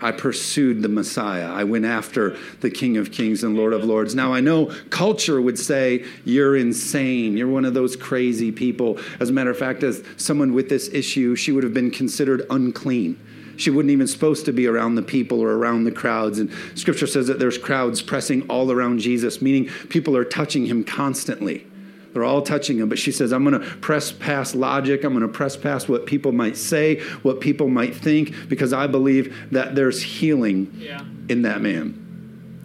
I 0.00 0.10
pursued 0.10 0.82
the 0.82 0.88
Messiah. 0.88 1.52
I 1.52 1.62
went 1.62 1.84
after 1.84 2.36
the 2.60 2.70
King 2.70 2.96
of 2.96 3.12
Kings 3.12 3.44
and 3.44 3.56
Lord 3.56 3.72
of 3.72 3.84
Lords. 3.84 4.16
Now, 4.16 4.34
I 4.34 4.40
know 4.40 4.74
culture 4.90 5.40
would 5.40 5.58
say, 5.58 6.04
You're 6.24 6.56
insane. 6.56 7.36
You're 7.36 7.48
one 7.48 7.64
of 7.64 7.74
those 7.74 7.94
crazy 7.94 8.50
people. 8.50 8.98
As 9.20 9.30
a 9.30 9.32
matter 9.32 9.50
of 9.50 9.58
fact, 9.58 9.84
as 9.84 10.02
someone 10.16 10.54
with 10.54 10.68
this 10.68 10.88
issue, 10.88 11.36
she 11.36 11.52
would 11.52 11.62
have 11.62 11.74
been 11.74 11.92
considered 11.92 12.44
unclean. 12.50 13.20
She 13.56 13.70
wasn't 13.70 13.90
even 13.90 14.06
supposed 14.06 14.44
to 14.46 14.52
be 14.52 14.66
around 14.66 14.94
the 14.94 15.02
people 15.02 15.40
or 15.40 15.50
around 15.52 15.84
the 15.84 15.92
crowds. 15.92 16.38
And 16.38 16.50
scripture 16.74 17.06
says 17.06 17.26
that 17.26 17.38
there's 17.38 17.58
crowds 17.58 18.02
pressing 18.02 18.42
all 18.48 18.70
around 18.70 18.98
Jesus, 18.98 19.42
meaning 19.42 19.66
people 19.88 20.16
are 20.16 20.24
touching 20.24 20.66
him 20.66 20.84
constantly. 20.84 21.66
They're 22.12 22.24
all 22.24 22.42
touching 22.42 22.78
him. 22.78 22.88
But 22.88 22.98
she 22.98 23.12
says, 23.12 23.32
I'm 23.32 23.44
going 23.44 23.60
to 23.60 23.66
press 23.76 24.12
past 24.12 24.54
logic. 24.54 25.04
I'm 25.04 25.12
going 25.12 25.22
to 25.22 25.28
press 25.28 25.56
past 25.56 25.88
what 25.88 26.06
people 26.06 26.32
might 26.32 26.56
say, 26.56 27.00
what 27.22 27.40
people 27.40 27.68
might 27.68 27.94
think, 27.94 28.48
because 28.48 28.72
I 28.72 28.86
believe 28.86 29.34
that 29.52 29.74
there's 29.74 30.02
healing 30.02 30.70
yeah. 30.76 31.02
in 31.28 31.42
that 31.42 31.62
man. 31.62 31.98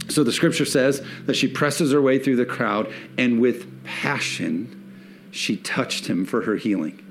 So 0.10 0.24
the 0.24 0.32
scripture 0.32 0.66
says 0.66 1.06
that 1.26 1.36
she 1.36 1.48
presses 1.48 1.92
her 1.92 2.02
way 2.02 2.20
through 2.20 2.38
the 2.38 2.46
crowd, 2.46 2.92
and 3.18 3.42
with 3.42 3.84
passion, 3.84 5.30
she 5.32 5.58
touched 5.58 6.08
him 6.08 6.26
for 6.26 6.42
her 6.42 6.56
healing. 6.56 7.04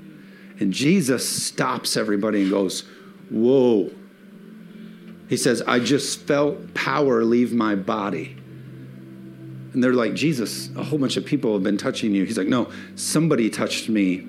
And 0.59 0.73
Jesus 0.73 1.27
stops 1.27 1.95
everybody 1.95 2.41
and 2.41 2.51
goes, 2.51 2.83
Whoa. 3.29 3.91
He 5.29 5.37
says, 5.37 5.61
I 5.67 5.79
just 5.79 6.21
felt 6.21 6.73
power 6.73 7.23
leave 7.23 7.53
my 7.53 7.75
body. 7.75 8.35
And 9.73 9.83
they're 9.83 9.93
like, 9.93 10.13
Jesus, 10.13 10.69
a 10.75 10.83
whole 10.83 10.97
bunch 10.97 11.17
of 11.17 11.25
people 11.25 11.53
have 11.53 11.63
been 11.63 11.77
touching 11.77 12.15
you. 12.15 12.23
He's 12.23 12.37
like, 12.37 12.47
No, 12.47 12.71
somebody 12.95 13.49
touched 13.49 13.89
me 13.89 14.25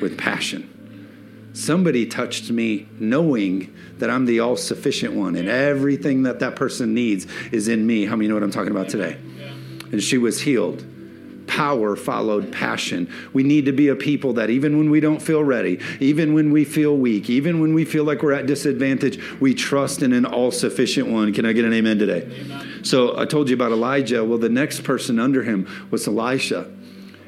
with 0.00 0.18
passion. 0.18 0.70
Somebody 1.52 2.04
touched 2.06 2.50
me 2.50 2.88
knowing 2.98 3.72
that 3.98 4.10
I'm 4.10 4.26
the 4.26 4.40
all 4.40 4.56
sufficient 4.56 5.14
one 5.14 5.36
and 5.36 5.48
everything 5.48 6.24
that 6.24 6.40
that 6.40 6.56
person 6.56 6.94
needs 6.94 7.28
is 7.52 7.68
in 7.68 7.86
me. 7.86 8.06
How 8.06 8.16
many 8.16 8.28
know 8.28 8.34
what 8.34 8.42
I'm 8.42 8.50
talking 8.50 8.72
about 8.72 8.88
today? 8.88 9.16
And 9.92 10.02
she 10.02 10.18
was 10.18 10.40
healed 10.40 10.84
power 11.46 11.96
followed 11.96 12.52
passion. 12.52 13.10
We 13.32 13.42
need 13.42 13.66
to 13.66 13.72
be 13.72 13.88
a 13.88 13.96
people 13.96 14.34
that 14.34 14.50
even 14.50 14.78
when 14.78 14.90
we 14.90 15.00
don't 15.00 15.20
feel 15.20 15.42
ready, 15.42 15.80
even 16.00 16.34
when 16.34 16.52
we 16.52 16.64
feel 16.64 16.96
weak, 16.96 17.30
even 17.30 17.60
when 17.60 17.74
we 17.74 17.84
feel 17.84 18.04
like 18.04 18.22
we're 18.22 18.32
at 18.32 18.46
disadvantage, 18.46 19.20
we 19.40 19.54
trust 19.54 20.02
in 20.02 20.12
an 20.12 20.24
all 20.24 20.50
sufficient 20.50 21.08
one. 21.08 21.32
Can 21.32 21.46
I 21.46 21.52
get 21.52 21.64
an 21.64 21.72
amen 21.72 21.98
today? 21.98 22.22
Amen. 22.40 22.84
So 22.84 23.18
I 23.18 23.24
told 23.24 23.48
you 23.48 23.54
about 23.54 23.72
Elijah. 23.72 24.24
Well, 24.24 24.38
the 24.38 24.48
next 24.48 24.84
person 24.84 25.18
under 25.18 25.42
him 25.42 25.68
was 25.90 26.06
Elisha. 26.06 26.70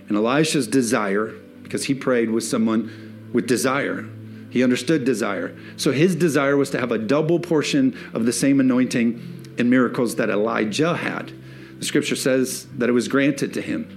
And 0.08 0.16
Elisha's 0.16 0.66
desire, 0.66 1.34
because 1.62 1.84
he 1.84 1.94
prayed 1.94 2.30
with 2.30 2.44
someone 2.44 3.30
with 3.32 3.46
desire, 3.46 4.08
he 4.50 4.62
understood 4.62 5.04
desire. 5.04 5.56
So 5.76 5.92
his 5.92 6.14
desire 6.14 6.56
was 6.56 6.70
to 6.70 6.80
have 6.80 6.92
a 6.92 6.98
double 6.98 7.40
portion 7.40 7.96
of 8.14 8.24
the 8.24 8.32
same 8.32 8.60
anointing 8.60 9.54
and 9.58 9.68
miracles 9.68 10.16
that 10.16 10.30
Elijah 10.30 10.96
had. 10.96 11.32
The 11.78 11.84
scripture 11.84 12.16
says 12.16 12.66
that 12.78 12.88
it 12.88 12.92
was 12.92 13.08
granted 13.08 13.52
to 13.54 13.60
him. 13.60 13.95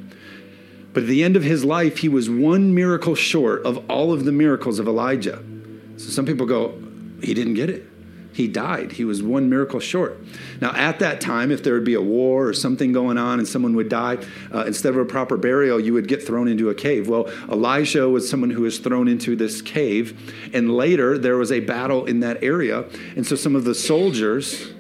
But 0.94 1.04
at 1.04 1.10
the 1.10 1.24
end 1.24 1.36
of 1.36 1.44
his 1.44 1.64
life, 1.64 1.98
he 2.00 2.10
was 2.10 2.30
one 2.30 2.74
miracle 2.74 3.16
short 3.16 3.66
of 3.66 3.90
all 3.90 4.12
of 4.12 4.26
the 4.26 4.32
miracles 4.32 4.80
of 4.80 4.88
Elijah. 4.88 5.44
So 5.98 6.10
some 6.10 6.26
people 6.26 6.46
go, 6.46 6.74
he 7.22 7.34
didn't 7.34 7.56
get 7.56 7.70
it. 7.70 7.86
He 8.32 8.48
died. 8.48 8.94
He 8.94 9.04
was 9.04 9.22
one 9.22 9.50
miracle 9.50 9.80
short. 9.80 10.18
Now, 10.62 10.74
at 10.74 11.00
that 11.00 11.20
time, 11.20 11.52
if 11.52 11.64
there 11.64 11.74
would 11.74 11.84
be 11.84 11.96
a 11.96 12.02
war 12.02 12.48
or 12.48 12.54
something 12.54 12.94
going 12.94 13.18
on 13.18 13.40
and 13.40 13.48
someone 13.48 13.76
would 13.76 13.90
die, 13.90 14.18
uh, 14.54 14.64
instead 14.66 14.94
of 14.94 14.98
a 14.98 15.06
proper 15.06 15.36
burial, 15.36 15.80
you 15.80 15.94
would 15.94 16.08
get 16.08 16.26
thrown 16.26 16.48
into 16.48 16.70
a 16.70 16.76
cave. 16.76 17.10
Well, 17.10 17.28
Elijah 17.50 18.08
was 18.08 18.30
someone 18.30 18.52
who 18.52 18.62
was 18.62 18.80
thrown 18.80 19.08
into 19.08 19.36
this 19.36 19.62
cave. 19.62 20.50
And 20.54 20.74
later, 20.74 21.18
there 21.18 21.38
was 21.38 21.52
a 21.52 21.60
battle 21.60 22.06
in 22.06 22.22
that 22.22 22.42
area. 22.44 22.86
And 23.16 23.28
so 23.28 23.36
some 23.36 23.56
of 23.56 23.66
the 23.66 23.76
soldiers 23.76 24.72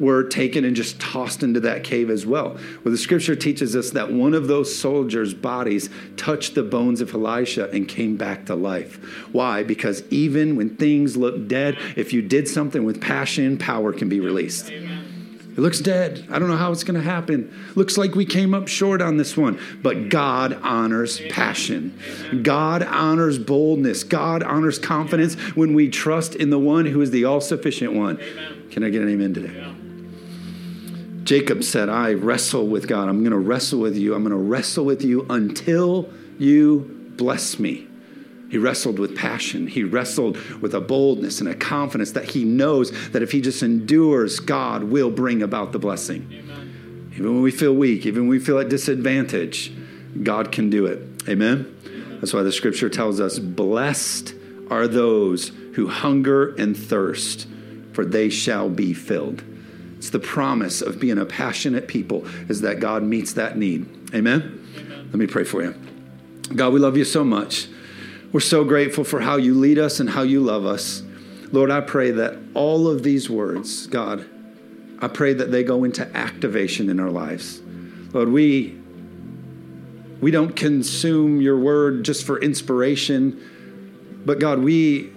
were 0.00 0.24
taken 0.24 0.64
and 0.64 0.74
just 0.74 0.98
tossed 0.98 1.42
into 1.42 1.60
that 1.60 1.84
cave 1.84 2.10
as 2.10 2.26
well. 2.26 2.58
Well, 2.82 2.90
the 2.90 2.98
scripture 2.98 3.36
teaches 3.36 3.76
us 3.76 3.90
that 3.90 4.10
one 4.10 4.34
of 4.34 4.48
those 4.48 4.74
soldiers' 4.74 5.34
bodies 5.34 5.90
touched 6.16 6.54
the 6.54 6.62
bones 6.62 7.00
of 7.00 7.14
Elisha 7.14 7.70
and 7.70 7.86
came 7.86 8.16
back 8.16 8.46
to 8.46 8.54
life. 8.54 8.96
Why? 9.32 9.62
Because 9.62 10.02
even 10.10 10.56
when 10.56 10.76
things 10.76 11.16
look 11.16 11.46
dead, 11.46 11.78
if 11.96 12.12
you 12.12 12.22
did 12.22 12.48
something 12.48 12.84
with 12.84 13.00
passion, 13.00 13.58
power 13.58 13.92
can 13.92 14.08
be 14.08 14.18
released. 14.18 14.70
Amen. 14.70 15.10
It 15.56 15.58
looks 15.58 15.80
dead. 15.80 16.26
I 16.30 16.38
don't 16.38 16.48
know 16.48 16.56
how 16.56 16.72
it's 16.72 16.84
going 16.84 16.98
to 16.98 17.04
happen. 17.04 17.52
Looks 17.74 17.98
like 17.98 18.14
we 18.14 18.24
came 18.24 18.54
up 18.54 18.68
short 18.68 19.02
on 19.02 19.16
this 19.16 19.36
one. 19.36 19.60
But 19.82 20.08
God 20.08 20.58
honors 20.62 21.20
passion. 21.28 21.98
God 22.42 22.82
honors 22.82 23.38
boldness. 23.38 24.04
God 24.04 24.42
honors 24.42 24.78
confidence 24.78 25.34
when 25.56 25.74
we 25.74 25.90
trust 25.90 26.36
in 26.36 26.50
the 26.50 26.58
one 26.58 26.86
who 26.86 27.00
is 27.02 27.10
the 27.10 27.24
all 27.24 27.40
sufficient 27.40 27.92
one. 27.92 28.18
Can 28.70 28.84
I 28.84 28.90
get 28.90 29.02
an 29.02 29.10
amen 29.10 29.34
today? 29.34 29.74
Jacob 31.30 31.62
said, 31.62 31.88
I 31.88 32.14
wrestle 32.14 32.66
with 32.66 32.88
God. 32.88 33.08
I'm 33.08 33.20
going 33.20 33.30
to 33.30 33.38
wrestle 33.38 33.78
with 33.78 33.96
you. 33.96 34.16
I'm 34.16 34.24
going 34.24 34.32
to 34.32 34.36
wrestle 34.36 34.84
with 34.84 35.04
you 35.04 35.26
until 35.30 36.10
you 36.40 37.12
bless 37.16 37.56
me. 37.56 37.86
He 38.50 38.58
wrestled 38.58 38.98
with 38.98 39.16
passion. 39.16 39.68
He 39.68 39.84
wrestled 39.84 40.36
with 40.60 40.74
a 40.74 40.80
boldness 40.80 41.38
and 41.38 41.48
a 41.48 41.54
confidence 41.54 42.10
that 42.10 42.30
he 42.30 42.42
knows 42.42 42.90
that 43.10 43.22
if 43.22 43.30
he 43.30 43.40
just 43.40 43.62
endures, 43.62 44.40
God 44.40 44.82
will 44.82 45.08
bring 45.08 45.40
about 45.40 45.70
the 45.70 45.78
blessing. 45.78 46.28
Amen. 46.32 47.12
Even 47.12 47.34
when 47.34 47.42
we 47.42 47.52
feel 47.52 47.76
weak, 47.76 48.06
even 48.06 48.22
when 48.22 48.30
we 48.30 48.40
feel 48.40 48.58
at 48.58 48.68
disadvantage, 48.68 49.72
God 50.24 50.50
can 50.50 50.68
do 50.68 50.86
it. 50.86 50.98
Amen? 51.28 51.72
Amen? 51.86 52.18
That's 52.18 52.34
why 52.34 52.42
the 52.42 52.50
scripture 52.50 52.88
tells 52.88 53.20
us, 53.20 53.38
Blessed 53.38 54.34
are 54.68 54.88
those 54.88 55.52
who 55.74 55.86
hunger 55.86 56.56
and 56.56 56.76
thirst, 56.76 57.46
for 57.92 58.04
they 58.04 58.30
shall 58.30 58.68
be 58.68 58.92
filled. 58.92 59.44
It's 60.00 60.08
the 60.08 60.18
promise 60.18 60.80
of 60.80 60.98
being 60.98 61.18
a 61.18 61.26
passionate 61.26 61.86
people 61.86 62.26
is 62.48 62.62
that 62.62 62.80
God 62.80 63.02
meets 63.02 63.34
that 63.34 63.58
need. 63.58 63.82
Amen? 64.14 64.66
Amen? 64.78 65.08
Let 65.08 65.16
me 65.16 65.26
pray 65.26 65.44
for 65.44 65.62
you. 65.62 65.74
God, 66.56 66.72
we 66.72 66.80
love 66.80 66.96
you 66.96 67.04
so 67.04 67.22
much. 67.22 67.68
We're 68.32 68.40
so 68.40 68.64
grateful 68.64 69.04
for 69.04 69.20
how 69.20 69.36
you 69.36 69.52
lead 69.52 69.78
us 69.78 70.00
and 70.00 70.08
how 70.08 70.22
you 70.22 70.40
love 70.40 70.64
us. 70.64 71.02
Lord, 71.52 71.70
I 71.70 71.82
pray 71.82 72.12
that 72.12 72.38
all 72.54 72.88
of 72.88 73.02
these 73.02 73.28
words, 73.28 73.86
God, 73.88 74.24
I 75.00 75.08
pray 75.08 75.34
that 75.34 75.52
they 75.52 75.64
go 75.64 75.84
into 75.84 76.08
activation 76.16 76.88
in 76.88 76.98
our 76.98 77.10
lives. 77.10 77.60
Lord, 78.14 78.30
we 78.30 78.78
we 80.22 80.30
don't 80.30 80.56
consume 80.56 81.42
your 81.42 81.58
word 81.58 82.06
just 82.06 82.24
for 82.24 82.40
inspiration, 82.40 84.22
but 84.24 84.38
God, 84.38 84.60
we 84.60 85.12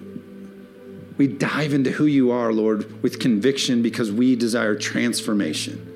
we 1.17 1.28
dive 1.28 1.73
into 1.73 1.91
who 1.91 2.06
you 2.06 2.32
are, 2.32 2.52
Lord, 2.52 3.02
with 3.04 3.19
conviction 3.19 3.82
because 3.82 4.12
we 4.12 4.36
desire 4.36 4.76
transformation 4.76 5.89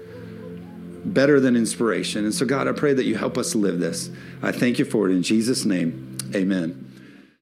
better 1.05 1.39
than 1.39 1.55
inspiration. 1.55 2.25
And 2.25 2.33
so, 2.33 2.45
God, 2.45 2.67
I 2.67 2.73
pray 2.73 2.93
that 2.93 3.05
you 3.05 3.15
help 3.15 3.37
us 3.37 3.55
live 3.55 3.79
this. 3.79 4.09
I 4.41 4.51
thank 4.51 4.77
you 4.77 4.85
for 4.85 5.09
it 5.09 5.13
in 5.13 5.23
Jesus' 5.23 5.65
name. 5.65 6.17
Amen. 6.35 6.86